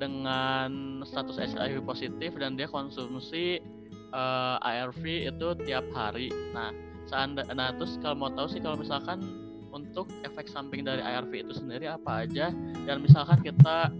dengan 0.02 1.02
status 1.06 1.38
HIV 1.38 1.86
positif 1.86 2.34
dan 2.42 2.58
dia 2.58 2.66
konsumsi 2.66 3.62
uh, 4.10 4.58
eh, 4.66 4.82
ARV 4.82 5.04
itu 5.30 5.48
tiap 5.70 5.86
hari. 5.94 6.34
Nah 6.58 6.74
seanda 7.06 7.46
nah 7.54 7.70
terus 7.78 8.02
kalau 8.02 8.18
mau 8.26 8.32
tahu 8.34 8.50
sih 8.50 8.62
kalau 8.64 8.82
misalkan 8.82 9.22
untuk 9.70 10.10
efek 10.26 10.50
samping 10.50 10.82
dari 10.84 11.06
ARV 11.06 11.46
itu 11.46 11.54
sendiri 11.54 11.86
apa 11.86 12.26
aja? 12.26 12.50
Dan 12.90 13.06
misalkan 13.06 13.46
kita 13.46 13.94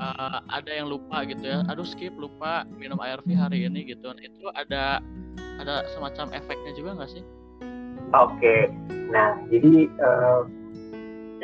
uh, 0.00 0.40
ada 0.48 0.72
yang 0.72 0.88
lupa 0.88 1.20
gitu 1.28 1.44
ya 1.44 1.60
aduh 1.68 1.84
skip 1.84 2.16
lupa 2.16 2.64
minum 2.80 2.96
ARV 2.96 3.28
hari 3.36 3.68
ini 3.68 3.92
gitu. 3.92 4.08
Itu 4.16 4.48
ada 4.56 5.04
ada 5.60 5.84
semacam 5.92 6.32
efeknya 6.32 6.72
juga 6.72 6.96
nggak 6.96 7.12
sih? 7.12 7.22
Oke. 8.16 8.72
Nah 9.12 9.36
jadi 9.52 9.92
uh, 10.00 10.48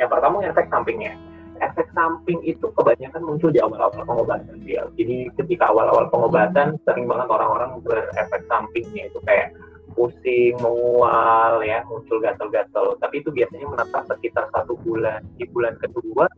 yang 0.01 0.09
pertama 0.09 0.41
efek 0.41 0.65
sampingnya 0.73 1.13
efek 1.59 1.87
samping 1.93 2.39
itu 2.47 2.67
kebanyakan 2.73 3.21
muncul 3.23 3.49
di 3.51 3.59
awal-awal 3.59 4.03
pengobatan 4.03 4.57
dia. 4.63 4.83
Jadi 4.95 5.29
ketika 5.39 5.69
awal-awal 5.69 6.07
pengobatan 6.09 6.79
sering 6.87 7.05
banget 7.05 7.27
orang-orang 7.29 7.79
berefek 7.83 8.43
sampingnya 8.47 9.11
itu 9.11 9.19
kayak 9.27 9.53
pusing, 9.93 10.55
mual, 10.63 11.59
ya, 11.65 11.83
muncul 11.89 12.21
gatal-gatal. 12.23 12.95
Tapi 13.01 13.19
itu 13.19 13.29
biasanya 13.33 13.67
menetap 13.67 14.03
sekitar 14.07 14.47
satu 14.53 14.79
bulan. 14.79 15.19
Di 15.35 15.45
bulan 15.49 15.75
kedua 15.81 16.29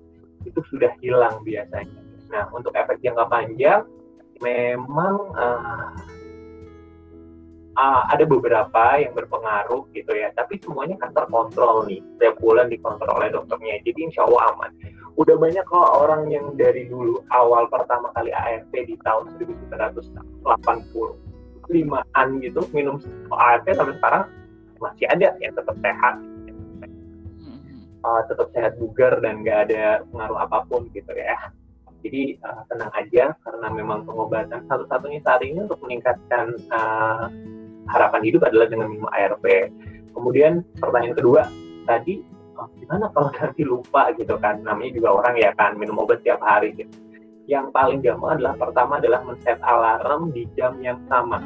itu 0.47 0.59
sudah 0.72 0.91
hilang 1.03 1.45
biasanya. 1.45 2.01
Nah, 2.32 2.47
untuk 2.55 2.74
efek 2.74 3.03
jangka 3.03 3.28
panjang, 3.28 3.84
memang 4.41 5.15
uh, 5.36 5.93
uh, 7.76 8.01
ada 8.09 8.24
beberapa 8.24 8.97
yang 8.97 9.13
berpengaruh 9.13 9.86
gitu 9.93 10.11
ya, 10.15 10.32
tapi 10.34 10.57
semuanya 10.63 10.97
kan 10.97 11.11
terkontrol 11.13 11.86
nih. 11.86 12.01
Setiap 12.17 12.39
bulan 12.39 12.72
dikontrol 12.72 13.19
oleh 13.19 13.30
dokternya, 13.30 13.84
jadi 13.84 13.99
insya 14.09 14.26
Allah 14.26 14.55
aman. 14.55 14.72
Udah 15.20 15.36
banyak 15.36 15.64
kok 15.68 15.89
orang 16.01 16.32
yang 16.32 16.55
dari 16.55 16.88
dulu 16.88 17.20
awal 17.36 17.68
pertama 17.68 18.09
kali 18.16 18.32
ART 18.32 18.72
di 18.72 18.95
tahun 19.03 19.36
1980 19.38 20.12
limaan 21.72 22.28
gitu 22.43 22.68
minum 22.76 22.99
ART 23.32 23.64
sampai 23.68 23.95
sekarang 23.99 24.24
masih 24.82 25.05
ada 25.07 25.38
yang 25.39 25.53
tetap 25.55 25.76
sehat. 25.80 26.16
Uh, 28.01 28.22
tetap 28.26 28.49
sehat 28.57 28.74
bugar 28.82 29.22
dan 29.22 29.45
nggak 29.45 29.70
ada 29.70 30.01
pengaruh 30.09 30.41
apa 30.41 30.66
pun 30.66 30.89
gitu 30.89 31.14
ya. 31.14 31.53
Jadi 32.01 32.41
uh, 32.41 32.66
tenang 32.66 32.89
aja 32.97 33.38
karena 33.45 33.68
memang 33.70 34.09
pengobatan 34.09 34.66
satu-satunya 34.66 35.22
saat 35.22 35.45
ini 35.45 35.70
untuk 35.70 35.78
meningkatkan 35.86 36.57
uh, 36.74 37.30
harapan 37.93 38.22
hidup 38.26 38.41
adalah 38.49 38.66
dengan 38.66 38.89
minum 38.89 39.05
ARP. 39.14 39.70
Kemudian 40.18 40.66
pertanyaan 40.82 41.14
kedua 41.14 41.45
tadi 41.86 42.26
gimana 42.91 43.07
kalau 43.15 43.31
nanti 43.31 43.63
lupa 43.63 44.11
gitu 44.19 44.35
kan? 44.35 44.59
Namanya 44.67 44.91
juga 44.91 45.23
orang 45.23 45.39
ya 45.39 45.55
kan 45.55 45.79
minum 45.79 46.03
obat 46.03 46.19
tiap 46.27 46.43
hari 46.43 46.75
gitu. 46.75 46.91
Yang 47.47 47.71
paling 47.71 48.03
gampang 48.03 48.35
adalah 48.35 48.59
pertama 48.59 48.99
adalah 48.99 49.23
men-set 49.23 49.63
alarm 49.63 50.35
di 50.35 50.43
jam 50.59 50.75
yang 50.83 50.99
sama. 51.07 51.39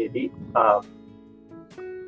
Jadi 0.00 0.32
uh, 0.56 0.80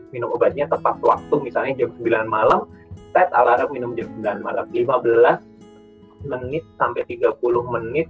minum 0.09 0.33
obatnya 0.33 0.65
tepat 0.73 0.97
waktu 1.05 1.35
misalnya 1.45 1.85
jam 1.85 1.93
9 2.01 2.09
malam 2.25 2.65
set 3.13 3.29
alarm 3.37 3.77
minum 3.77 3.93
jam 3.93 4.09
9 4.25 4.41
malam. 4.41 4.65
15 4.73 6.25
menit 6.25 6.65
sampai 6.81 7.05
30 7.05 7.37
menit 7.77 8.09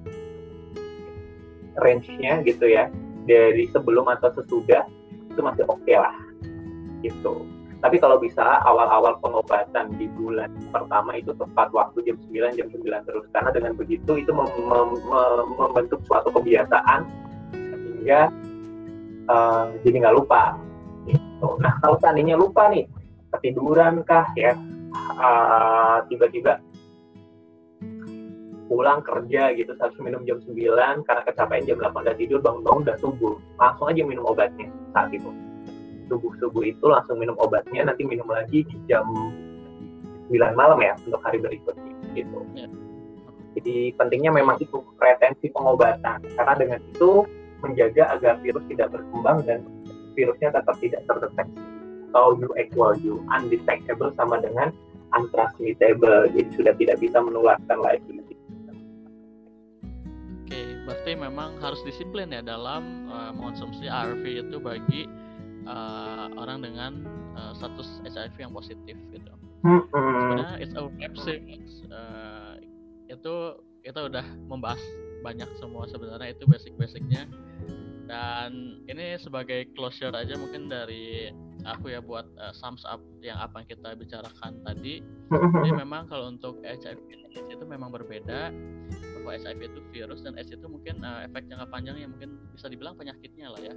range-nya 1.75 2.47
gitu 2.47 2.71
ya. 2.71 2.87
Dari 3.27 3.67
sebelum 3.75 4.07
atau 4.15 4.31
sesudah 4.31 4.87
itu 5.27 5.43
masih 5.43 5.67
oke 5.67 5.83
okay 5.83 5.99
lah. 5.99 6.15
Gitu 7.03 7.56
tapi 7.85 8.01
kalau 8.01 8.17
bisa 8.17 8.65
awal-awal 8.65 9.21
pengobatan 9.21 9.93
di 10.01 10.09
bulan 10.17 10.49
pertama 10.73 11.13
itu 11.13 11.37
tepat 11.37 11.69
waktu 11.77 12.09
jam 12.09 12.17
9 12.25 12.57
jam 12.57 12.69
9 12.73 13.09
terus. 13.09 13.25
Karena 13.37 13.51
dengan 13.53 13.73
begitu 13.77 14.17
itu 14.17 14.31
mem 14.33 14.49
mem 14.65 14.91
mem 14.97 15.47
membentuk 15.61 16.01
suatu 16.09 16.33
kebiasaan 16.33 17.05
sehingga 17.53 18.33
uh, 19.29 19.77
jadi 19.85 19.97
nggak 20.09 20.17
lupa. 20.17 20.57
Gitu. 21.07 21.49
nah 21.63 21.79
kalau 21.79 21.95
seandainya 22.03 22.35
lupa 22.35 22.67
nih 22.73 22.89
ketiduran 23.37 24.01
kah 24.03 24.27
ya? 24.35 24.57
Uh, 24.97 26.01
tiba-tiba 26.09 26.59
pulang 28.67 28.99
kerja 29.05 29.55
gitu 29.55 29.77
harus 29.79 29.95
minum 30.03 30.25
jam 30.25 30.41
9 30.43 31.07
karena 31.07 31.23
kecapean 31.23 31.63
jam 31.69 31.79
8 31.79 31.93
udah 31.93 32.17
tidur 32.17 32.41
bangun-bangun 32.41 32.83
udah 32.89 32.97
subuh. 32.99 33.37
Langsung 33.61 33.93
aja 33.93 34.01
minum 34.03 34.25
obatnya 34.25 34.73
saat 34.97 35.13
itu 35.13 35.29
subuh-subuh 36.07 36.63
itu 36.67 36.87
langsung 36.87 37.19
minum 37.19 37.37
obatnya 37.39 37.87
nanti 37.87 38.07
minum 38.07 38.27
lagi 38.27 38.63
di 38.67 38.77
jam 38.87 39.07
9 40.31 40.59
malam 40.59 40.79
ya 40.83 40.95
untuk 41.07 41.23
hari 41.23 41.39
berikutnya 41.39 41.93
gitu. 42.17 42.39
Ya. 42.57 42.67
jadi 43.57 43.77
pentingnya 43.97 44.33
memang 44.33 44.57
itu 44.61 44.81
retensi 45.01 45.53
pengobatan. 45.53 46.21
Karena 46.37 46.55
dengan 46.57 46.81
itu 46.93 47.25
menjaga 47.65 48.17
agar 48.17 48.35
virus 48.45 48.65
tidak 48.69 48.93
berkembang 48.93 49.39
dan 49.49 49.61
virusnya 50.13 50.53
tetap 50.53 50.77
tidak 50.81 51.03
terdeteksi. 51.09 51.63
Atau 52.13 52.41
U 52.41 52.49
equal 52.57 52.97
U 53.05 53.21
undetectable 53.29 54.13
sama 54.17 54.41
dengan 54.41 54.73
untransmittable 55.13 56.33
jadi 56.33 56.51
sudah 56.57 56.75
tidak 56.81 56.97
bisa 57.01 57.19
menularkan 57.21 57.79
lagi. 57.85 58.25
Oke, 60.47 60.63
berarti 60.87 61.13
memang 61.19 61.59
harus 61.59 61.83
disiplin 61.83 62.31
ya 62.31 62.41
dalam 62.41 63.11
uh, 63.11 63.35
mengonsumsi 63.35 63.91
ARV 63.91 64.25
itu 64.47 64.57
bagi 64.63 65.11
uh, 65.67 66.31
orang 66.39 66.63
dengan 66.65 66.93
uh, 67.35 67.53
status 67.59 68.01
HIV 68.07 68.35
yang 68.39 68.55
positif 68.55 68.97
gitu. 69.13 69.31
Sebenarnya 69.67 70.63
it's 70.63 70.75
a 70.75 70.83
uh, 71.91 72.55
itu 73.11 73.35
kita 73.83 74.11
udah 74.11 74.27
membahas 74.51 74.83
banyak 75.23 75.47
semua 75.59 75.87
sebenarnya 75.91 76.35
itu 76.35 76.45
basic-basicnya. 76.47 77.27
Dan 78.07 78.83
ini 78.87 79.19
sebagai 79.19 79.67
closure 79.75 80.15
aja 80.15 80.39
mungkin 80.39 80.71
dari 80.71 81.35
aku 81.67 81.91
ya 81.91 81.99
buat 81.99 82.31
uh, 82.39 82.55
sums 82.55 82.87
up 82.87 83.03
yang 83.19 83.35
apa 83.43 83.63
yang 83.63 83.69
kita 83.75 83.89
bicarakan 83.99 84.63
tadi. 84.63 85.03
Jadi 85.35 85.71
memang 85.75 86.07
kalau 86.07 86.31
untuk 86.31 86.63
HIV 86.63 87.03
itu 87.51 87.65
memang 87.67 87.91
berbeda. 87.91 88.55
Bahwa 89.19 89.35
HIV 89.35 89.75
itu 89.75 89.81
virus 89.91 90.23
dan 90.23 90.39
AIDS 90.39 90.55
itu 90.55 90.67
mungkin 90.71 91.03
uh, 91.03 91.27
efek 91.27 91.51
jangka 91.51 91.67
panjang 91.67 91.99
yang 91.99 92.15
mungkin 92.15 92.39
bisa 92.55 92.71
dibilang 92.71 92.95
penyakitnya 92.95 93.51
lah 93.51 93.59
ya. 93.59 93.75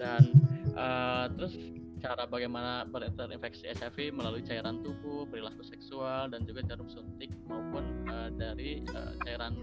Dan 0.00 0.32
uh, 0.76 1.26
terus 1.34 1.56
cara 1.98 2.28
bagaimana 2.28 2.84
berinfeksi 2.86 3.72
HIV 3.72 4.12
melalui 4.14 4.44
cairan 4.44 4.84
tubuh 4.84 5.24
perilaku 5.26 5.64
seksual 5.64 6.28
dan 6.28 6.44
juga 6.44 6.62
jarum 6.68 6.86
suntik 6.86 7.32
maupun 7.48 8.06
uh, 8.06 8.28
dari 8.36 8.84
uh, 8.92 9.16
cairan 9.24 9.56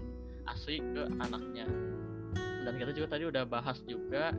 ASI 0.50 0.82
ke 0.82 1.02
anaknya. 1.22 1.64
Dan 2.64 2.74
kita 2.80 2.90
juga 2.96 3.16
tadi 3.16 3.24
udah 3.28 3.44
bahas 3.46 3.78
juga 3.86 4.34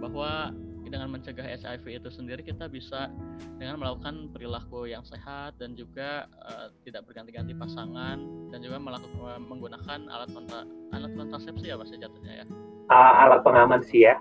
bahwa 0.00 0.52
dengan 0.92 1.08
mencegah 1.08 1.48
HIV 1.48 2.04
itu 2.04 2.08
sendiri 2.12 2.44
kita 2.44 2.68
bisa 2.68 3.08
dengan 3.56 3.80
melakukan 3.80 4.28
perilaku 4.28 4.84
yang 4.84 5.00
sehat 5.08 5.56
dan 5.56 5.72
juga 5.72 6.28
uh, 6.44 6.68
tidak 6.84 7.08
berganti-ganti 7.08 7.56
pasangan 7.56 8.20
dan 8.52 8.58
juga 8.60 8.76
melakukan 8.76 9.40
menggunakan 9.48 9.98
alat 10.12 10.28
kontra, 10.36 10.68
alat 10.92 11.12
kontrasepsi 11.16 11.72
ya 11.72 11.80
mas 11.80 11.88
jatuhnya 11.88 12.44
ya? 12.44 12.46
Uh, 12.92 13.12
alat 13.24 13.40
pengaman 13.40 13.80
sih 13.80 14.04
ya 14.04 14.20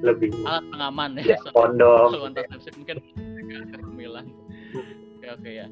lebih 0.00 0.30
alat 0.48 0.64
pengaman 0.72 1.10
ya, 1.20 1.36
ya 1.36 1.38
kondom 1.52 2.08
kontrasepsi 2.16 2.68
mungkin 2.76 2.96
kehamilan 3.72 4.26
oke 5.20 5.28
oke 5.36 5.50
ya 5.50 5.66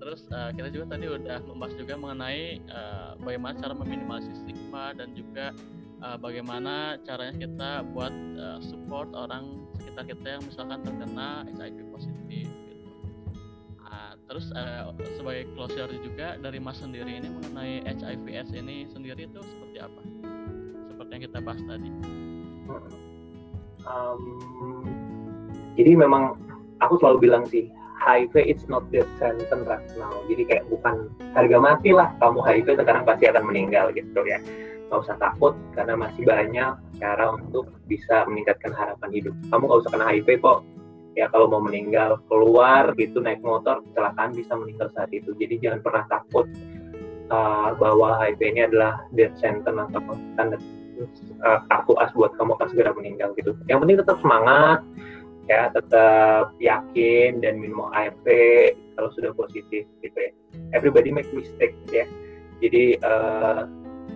terus 0.00 0.24
uh, 0.32 0.48
kita 0.56 0.72
juga 0.72 0.96
tadi 0.96 1.12
udah 1.12 1.38
membahas 1.44 1.74
juga 1.76 1.94
mengenai 2.00 2.64
uh, 2.72 3.12
bagaimana 3.20 3.54
cara 3.60 3.76
meminimalisir 3.76 4.32
stigma 4.40 4.96
dan 4.96 5.12
juga 5.12 5.52
uh, 6.00 6.16
bagaimana 6.16 6.96
caranya 7.04 7.36
kita 7.36 7.70
buat 7.92 8.14
uh, 8.40 8.58
support 8.64 9.12
orang 9.12 9.68
sekitar 9.76 10.04
kita 10.08 10.26
yang 10.38 10.42
misalkan 10.44 10.80
terkena 10.84 11.44
HIV 11.52 11.78
positif 11.92 12.48
gitu. 12.48 12.88
Uh, 13.84 14.12
terus 14.28 14.48
uh, 14.56 14.92
sebagai 15.20 15.44
closure 15.52 15.92
juga 16.00 16.40
dari 16.40 16.56
Mas 16.56 16.80
sendiri 16.80 17.20
ini 17.20 17.28
mengenai 17.28 17.84
HIV/AIDS 17.84 18.56
ini 18.56 18.88
sendiri 18.88 19.28
itu 19.28 19.40
seperti 19.44 19.78
apa? 19.84 20.00
Seperti 20.88 21.10
yang 21.12 21.22
kita 21.28 21.38
bahas 21.44 21.62
tadi. 21.68 21.90
Um, 23.88 24.20
jadi 25.78 25.96
memang 25.96 26.36
aku 26.84 27.00
selalu 27.00 27.30
bilang 27.30 27.44
sih 27.48 27.68
HIV 28.00 28.32
it's 28.48 28.64
not 28.66 28.88
death 28.88 29.08
sentence 29.20 29.68
right 29.68 29.84
now. 30.00 30.12
Jadi 30.26 30.48
kayak 30.48 30.64
bukan 30.72 31.12
harga 31.36 31.58
mati 31.60 31.92
lah 31.92 32.12
kamu 32.18 32.40
HIV 32.40 32.80
sekarang 32.80 33.04
pasti 33.04 33.28
akan 33.28 33.44
meninggal 33.44 33.92
gitu 33.92 34.24
ya 34.24 34.40
nggak 34.90 35.06
usah 35.06 35.16
takut 35.22 35.54
karena 35.78 35.94
masih 35.94 36.26
banyak 36.26 36.74
cara 36.98 37.24
untuk 37.30 37.70
bisa 37.86 38.26
meningkatkan 38.26 38.74
harapan 38.74 39.10
hidup. 39.14 39.34
Kamu 39.52 39.62
nggak 39.70 39.80
usah 39.86 39.90
kena 39.94 40.06
HIV 40.10 40.28
kok. 40.42 40.60
Ya 41.14 41.30
kalau 41.30 41.46
mau 41.46 41.62
meninggal 41.62 42.18
keluar 42.26 42.90
gitu 42.98 43.22
naik 43.22 43.38
motor 43.44 43.84
kecelakaan 43.86 44.34
bisa 44.34 44.56
meninggal 44.58 44.90
saat 44.96 45.12
itu. 45.14 45.30
Jadi 45.38 45.62
jangan 45.62 45.80
pernah 45.84 46.04
takut 46.10 46.46
uh, 47.30 47.70
bahwa 47.78 48.18
HIV 48.18 48.40
ini 48.42 48.60
adalah 48.66 49.06
death 49.14 49.36
sentence 49.38 49.78
atau 49.94 50.02
tanda 50.34 50.58
uh, 51.44 51.60
kartu 51.68 51.92
as 52.00 52.10
buat 52.16 52.32
kamu 52.36 52.56
akan 52.56 52.68
segera 52.72 52.90
meninggal 52.96 53.32
gitu. 53.38 53.56
Yang 53.70 53.78
penting 53.84 53.98
tetap 54.00 54.16
semangat 54.20 54.80
ya 55.50 55.66
tetap 55.74 56.54
yakin 56.62 57.42
dan 57.42 57.58
minum 57.58 57.90
ARV 57.90 58.26
kalau 58.94 59.10
sudah 59.14 59.34
positif 59.34 59.86
gitu 60.04 60.18
ya. 60.18 60.32
Everybody 60.76 61.10
make 61.10 61.30
mistake 61.34 61.74
ya. 61.90 62.06
Jadi 62.60 63.00
uh, 63.00 63.66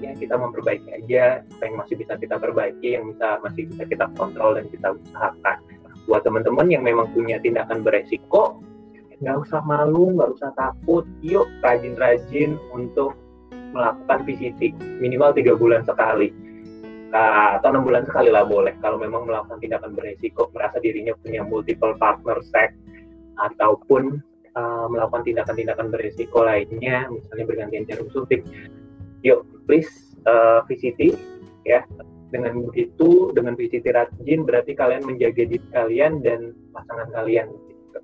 ya 0.03 0.11
kita 0.18 0.35
memperbaiki 0.37 0.91
aja 1.05 1.41
apa 1.41 1.62
yang 1.64 1.76
masih 1.80 1.95
bisa 1.97 2.12
kita 2.18 2.37
perbaiki 2.37 2.99
yang 2.99 3.14
bisa 3.14 3.41
masih 3.41 3.62
bisa 3.70 3.82
kita 3.87 4.05
kontrol 4.18 4.59
dan 4.59 4.66
kita 4.68 4.93
usahakan 4.93 5.57
buat 6.05 6.20
teman-teman 6.20 6.68
yang 6.68 6.85
memang 6.85 7.09
punya 7.16 7.41
tindakan 7.41 7.80
beresiko 7.80 8.61
nggak 9.22 9.37
usah 9.47 9.62
malu 9.64 10.12
nggak 10.18 10.37
usah 10.37 10.51
takut 10.59 11.07
yuk 11.24 11.49
rajin-rajin 11.64 12.61
untuk 12.74 13.16
melakukan 13.72 14.26
VCT 14.28 14.76
minimal 15.01 15.32
tiga 15.32 15.57
bulan 15.57 15.82
sekali 15.87 16.30
atau 17.15 17.71
enam 17.71 17.87
bulan 17.87 18.03
sekali 18.11 18.35
lah 18.35 18.43
boleh. 18.43 18.75
Kalau 18.83 18.99
memang 18.99 19.31
melakukan 19.31 19.62
tindakan 19.62 19.95
beresiko 19.95 20.51
merasa 20.51 20.83
dirinya 20.83 21.15
punya 21.23 21.47
multiple 21.47 21.95
partner 21.95 22.43
sex 22.43 22.75
ataupun 23.39 24.19
uh, 24.59 24.87
melakukan 24.91 25.23
tindakan-tindakan 25.23 25.95
beresiko 25.95 26.43
lainnya 26.43 27.07
misalnya 27.11 27.45
bergantian 27.47 27.87
jarum 27.87 28.11
suntik 28.11 28.43
yuk 29.23 29.47
please 29.71 30.19
uh, 30.27 30.67
VCT 30.67 31.15
ya. 31.62 31.87
Dengan 32.35 32.67
begitu 32.67 33.31
dengan 33.31 33.55
visi 33.55 33.79
rajin 33.79 34.43
berarti 34.43 34.75
kalian 34.75 35.07
menjaga 35.07 35.47
diri 35.47 35.62
kalian 35.71 36.19
dan 36.19 36.51
pasangan 36.75 37.07
kalian 37.15 37.47
gitu. 37.71 37.99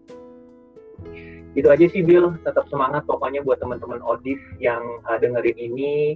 itu 1.59 1.67
aja 1.67 1.83
sih 1.91 2.07
Bill 2.07 2.39
tetap 2.47 2.71
semangat 2.71 3.03
pokoknya 3.11 3.43
buat 3.43 3.59
teman-teman 3.59 3.99
Odif 4.07 4.39
yang 4.63 5.03
uh, 5.11 5.19
dengerin 5.19 5.59
ini 5.59 6.15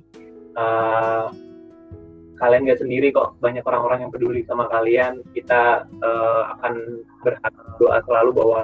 kalian 2.40 2.66
gak 2.66 2.80
sendiri 2.82 3.14
kok. 3.14 3.38
Banyak 3.38 3.62
orang-orang 3.66 4.08
yang 4.08 4.12
peduli 4.12 4.42
sama 4.46 4.66
kalian. 4.70 5.22
Kita 5.34 5.86
uh, 6.02 6.42
akan 6.58 7.04
berharap 7.22 7.64
doa 7.78 7.98
selalu 8.06 8.30
bahwa 8.34 8.60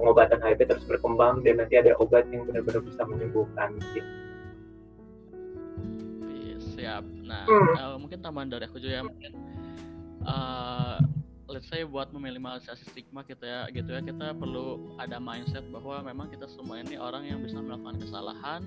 pengobatan 0.00 0.40
HIV 0.40 0.60
terus 0.64 0.84
berkembang 0.88 1.44
dan 1.44 1.60
nanti 1.60 1.76
ada 1.76 1.92
obat 2.00 2.24
yang 2.32 2.48
benar-benar 2.48 2.82
bisa 2.82 3.02
menyembuhkan. 3.04 3.76
Gitu 3.92 4.30
siap. 6.80 7.04
Nah 7.28 7.44
hmm. 7.44 7.72
uh, 7.76 7.96
mungkin 8.00 8.18
tambahan 8.24 8.48
dari 8.48 8.64
aku 8.64 8.80
juga 8.80 8.94
ya 8.98 9.02
mungkin 9.04 9.32
uh, 10.24 10.96
let's 11.52 11.68
say 11.68 11.84
buat 11.84 12.08
meminimalisasi 12.10 12.88
stigma 12.88 13.20
kita 13.22 13.44
ya 13.44 13.60
gitu 13.68 13.92
ya 13.92 14.00
kita 14.00 14.32
perlu 14.32 14.96
ada 14.96 15.20
mindset 15.20 15.62
bahwa 15.68 16.00
memang 16.08 16.26
kita 16.32 16.48
semua 16.48 16.80
ini 16.80 16.96
orang 16.96 17.28
yang 17.28 17.44
bisa 17.44 17.60
melakukan 17.60 18.00
kesalahan 18.00 18.64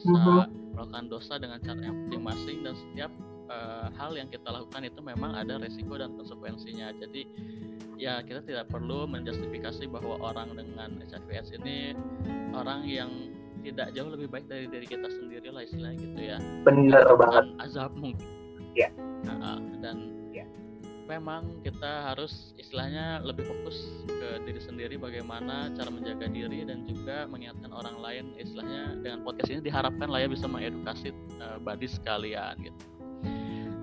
bisa 0.00 0.08
uh-huh. 0.08 0.48
melakukan 0.72 1.04
dosa 1.12 1.36
dengan 1.36 1.58
cara 1.60 1.80
yang 1.84 1.96
masing-masing 2.08 2.58
dan 2.64 2.74
setiap 2.74 3.12
uh, 3.50 3.90
hal 3.98 4.14
yang 4.14 4.30
kita 4.30 4.46
lakukan 4.48 4.86
itu 4.86 5.00
memang 5.02 5.34
ada 5.34 5.58
resiko 5.58 5.98
dan 5.98 6.14
konsekuensinya. 6.14 6.94
Jadi 6.96 7.26
ya 8.00 8.24
kita 8.24 8.40
tidak 8.46 8.70
perlu 8.72 9.04
menjustifikasi 9.04 9.90
bahwa 9.90 10.16
orang 10.22 10.56
dengan 10.56 11.02
HIV/AIDS 11.04 11.52
ini 11.60 11.92
orang 12.56 12.86
yang 12.88 13.10
tidak 13.60 13.92
jauh 13.92 14.08
lebih 14.08 14.32
baik 14.32 14.48
dari 14.48 14.64
diri 14.72 14.88
kita 14.88 15.04
sendiri 15.10 15.52
lah 15.52 15.66
istilahnya 15.66 16.00
gitu 16.00 16.20
ya. 16.22 16.38
Benar 16.64 17.04
banget. 17.18 17.44
azab 17.60 17.92
mungkin. 17.92 18.24
Ya 18.72 18.88
nah, 19.26 19.58
dan 19.80 20.30
ya. 20.32 20.46
memang 21.08 21.60
kita 21.66 22.12
harus 22.12 22.54
istilahnya 22.56 23.20
lebih 23.26 23.44
fokus 23.44 23.76
ke 24.06 24.28
diri 24.46 24.60
sendiri 24.62 24.94
bagaimana 24.96 25.74
cara 25.74 25.90
menjaga 25.90 26.30
diri 26.30 26.64
dan 26.64 26.86
juga 26.86 27.26
mengingatkan 27.26 27.72
orang 27.74 27.96
lain 27.98 28.24
istilahnya 28.38 28.96
dengan 29.02 29.26
podcast 29.26 29.50
ini 29.50 29.60
diharapkan 29.60 30.08
lah 30.08 30.22
ya 30.22 30.28
bisa 30.30 30.46
mengedukasi 30.46 31.10
uh, 31.42 31.58
badi 31.60 31.90
sekalian 31.90 32.54
gitu 32.62 32.99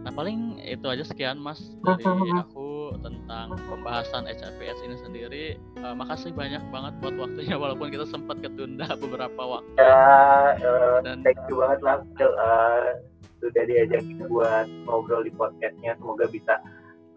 nah 0.07 0.15
paling 0.15 0.63
itu 0.63 0.87
aja 0.87 1.03
sekian 1.03 1.35
mas 1.35 1.59
dari 1.83 2.31
aku 2.39 2.95
tentang 3.03 3.59
pembahasan 3.67 4.23
HIV/AIDS 4.23 4.79
ini 4.87 4.95
sendiri. 5.03 5.45
Uh, 5.83 5.91
makasih 5.91 6.31
banyak 6.31 6.63
banget 6.71 6.95
buat 7.03 7.27
waktunya 7.27 7.59
walaupun 7.67 7.91
kita 7.91 8.07
sempat 8.07 8.39
ketunda 8.39 8.87
beberapa 9.03 9.59
waktu. 9.59 9.75
Ya, 9.75 10.55
uh, 10.63 11.03
Dan 11.03 11.27
thank 11.27 11.35
you 11.51 11.59
banget 11.59 11.83
lah 11.83 11.99
uh, 12.23 13.03
sudah 13.43 13.63
diajak 13.67 13.99
buat 14.31 14.71
ngobrol 14.87 15.27
di 15.27 15.31
podcastnya. 15.35 15.99
Semoga 15.99 16.31
bisa 16.31 16.55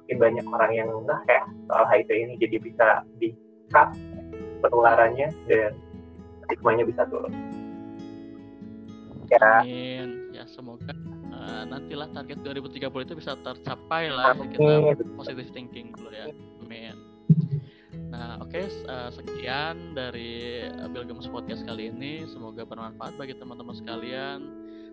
mungkin 0.02 0.16
banyak 0.18 0.46
orang 0.50 0.72
yang 0.74 0.88
enggak 0.90 1.22
ya 1.30 1.42
soal 1.70 1.86
HIV 1.94 2.10
ini 2.10 2.34
jadi 2.42 2.56
bisa 2.58 3.06
bisa 3.22 3.80
penularannya 4.66 5.30
dan 5.46 5.78
stigmanya 6.42 6.82
bisa 6.82 7.06
turun. 7.06 7.30
Ya. 9.30 9.62
Amin. 9.62 10.34
Ya 10.34 10.42
semoga 10.50 10.90
uh, 11.50 11.64
nantilah 11.66 12.08
target 12.14 12.38
2030 12.46 13.06
itu 13.10 13.14
bisa 13.18 13.32
tercapai 13.42 14.08
lah 14.08 14.32
kita 14.38 14.94
positive 15.18 15.50
thinking 15.50 15.90
dulu 15.94 16.10
ya. 16.14 16.30
Amin. 16.62 16.94
Nah 18.10 18.38
oke 18.42 18.50
okay, 18.50 18.66
uh, 18.86 19.06
eh, 19.06 19.10
sekian 19.14 19.94
dari 19.94 20.66
Bilgems 20.94 21.26
Podcast 21.26 21.66
kali 21.66 21.90
ini. 21.90 22.26
Semoga 22.30 22.62
bermanfaat 22.62 23.18
bagi 23.18 23.34
teman-teman 23.38 23.74
sekalian. 23.74 24.38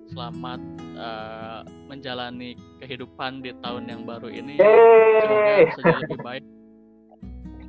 Selamat 0.07 0.63
uh, 0.95 1.67
menjalani 1.91 2.55
kehidupan 2.79 3.43
di 3.43 3.51
tahun 3.59 3.91
yang 3.91 4.01
baru 4.07 4.31
ini. 4.31 4.55
Semoga 4.55 5.53
bisa 5.67 5.81
jadi 5.83 6.01
lebih 6.07 6.21
baik. 6.23 6.43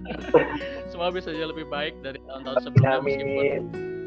Semua 0.95 1.09
bisa 1.13 1.29
jadi 1.35 1.47
lebih 1.51 1.67
baik 1.69 2.01
dari 2.01 2.23
tahun-tahun 2.25 2.57
sebelumnya 2.65 3.01
meskipun 3.05 3.45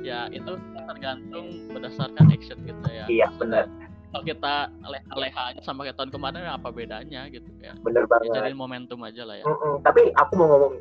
ya 0.01 0.25
itu 0.33 0.57
tergantung 0.89 1.45
berdasarkan 1.69 2.25
action 2.33 2.57
kita 2.65 2.87
ya. 2.89 3.05
Iya 3.05 3.27
benar 3.37 3.80
kalau 4.11 4.23
kita 4.27 4.53
leha-leha 4.83 5.41
aja 5.55 5.61
sama 5.63 5.87
kayak 5.87 5.95
tahun 5.95 6.11
kemarin 6.11 6.43
apa 6.51 6.67
bedanya 6.69 7.31
gitu 7.31 7.47
ya 7.63 7.71
bener 7.79 8.03
banget. 8.05 8.35
ya, 8.35 8.43
jadi 8.43 8.51
momentum 8.51 8.99
aja 9.07 9.23
lah 9.23 9.39
ya. 9.39 9.45
Mm 9.47 9.55
-mm. 9.55 9.73
tapi 9.87 10.01
aku 10.19 10.31
mau 10.35 10.47
ngomong 10.51 10.73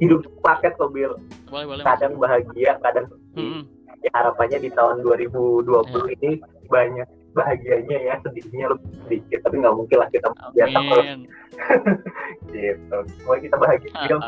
hidup 0.00 0.20
paket 0.40 0.74
loh 0.80 0.90
Bill 0.90 1.12
boleh, 1.52 1.66
boleh, 1.68 1.84
kadang 1.84 2.16
bahagia 2.16 2.72
kadang 2.80 3.06
mm 3.36 3.44
-hmm. 3.44 3.62
ya 4.00 4.10
harapannya 4.16 4.58
di 4.64 4.70
tahun 4.72 5.04
2020 5.04 5.68
ya. 5.68 6.00
ini 6.18 6.30
banyak 6.72 7.08
bahagianya 7.34 7.98
ya 7.98 8.14
sedihnya 8.22 8.66
lebih 8.72 8.90
sedikit 9.04 9.38
tapi 9.44 9.54
nggak 9.60 9.74
mungkin 9.74 9.96
lah 9.98 10.08
kita 10.08 10.28
biasa 10.54 10.78
gitu. 12.54 12.98
Mau 13.26 13.36
kita 13.38 13.56
bahagia 13.58 13.90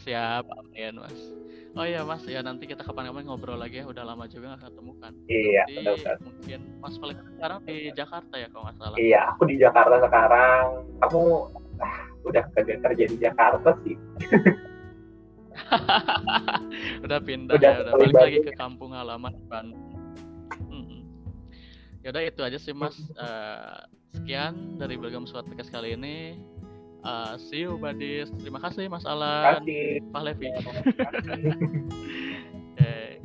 siap 0.00 0.48
amin 0.48 0.96
mas 0.96 1.39
Oh 1.78 1.86
iya 1.86 2.02
mas, 2.02 2.26
ya 2.26 2.42
nanti 2.42 2.66
kita 2.66 2.82
kapan-kapan 2.82 3.30
ngobrol 3.30 3.54
lagi 3.54 3.78
ya. 3.78 3.86
Udah 3.86 4.02
lama 4.02 4.26
juga 4.26 4.58
nggak 4.58 4.74
ketemu 4.74 4.92
kan. 4.98 5.12
Iya. 5.30 5.62
Jadi 5.70 5.86
betul, 5.86 6.16
mungkin 6.26 6.60
mas 6.82 6.94
paling 6.98 7.18
sekarang 7.38 7.58
di 7.62 7.76
Jakarta 7.94 8.34
ya 8.34 8.48
kalau 8.50 8.62
nggak 8.66 8.76
salah. 8.82 8.96
Iya, 8.98 9.20
aku 9.30 9.42
di 9.46 9.56
Jakarta 9.62 9.96
sekarang. 10.02 10.64
Kamu 10.98 11.22
ah, 11.78 11.96
udah 12.26 12.44
kerja 12.58 12.74
kerja 12.82 13.04
di 13.06 13.16
Jakarta 13.22 13.70
sih. 13.86 13.94
udah 17.06 17.18
pindah 17.22 17.54
udah, 17.54 17.70
ya, 17.70 17.82
udah 17.86 17.92
balik 17.94 18.16
lagi 18.18 18.38
ke 18.42 18.52
kampung 18.58 18.90
halaman 18.90 19.34
Bandung. 19.46 19.94
Hmm. 20.66 21.06
Yaudah 22.02 22.22
itu 22.26 22.40
aja 22.42 22.58
sih 22.58 22.74
mas. 22.74 22.98
Uh, 23.14 23.86
sekian 24.10 24.74
dari 24.74 24.98
Bergam 24.98 25.22
Suat 25.22 25.46
kali 25.46 25.94
ini. 25.94 26.34
Uh, 27.00 27.38
see 27.40 27.64
you, 27.64 27.80
buddies. 27.80 28.28
Terima 28.36 28.60
kasih, 28.60 28.92
Mas 28.92 29.08
Alan. 29.08 29.64
Terima. 29.64 30.04
Pak 30.12 30.22
Levi. 30.24 30.48
Okay. 32.80 33.20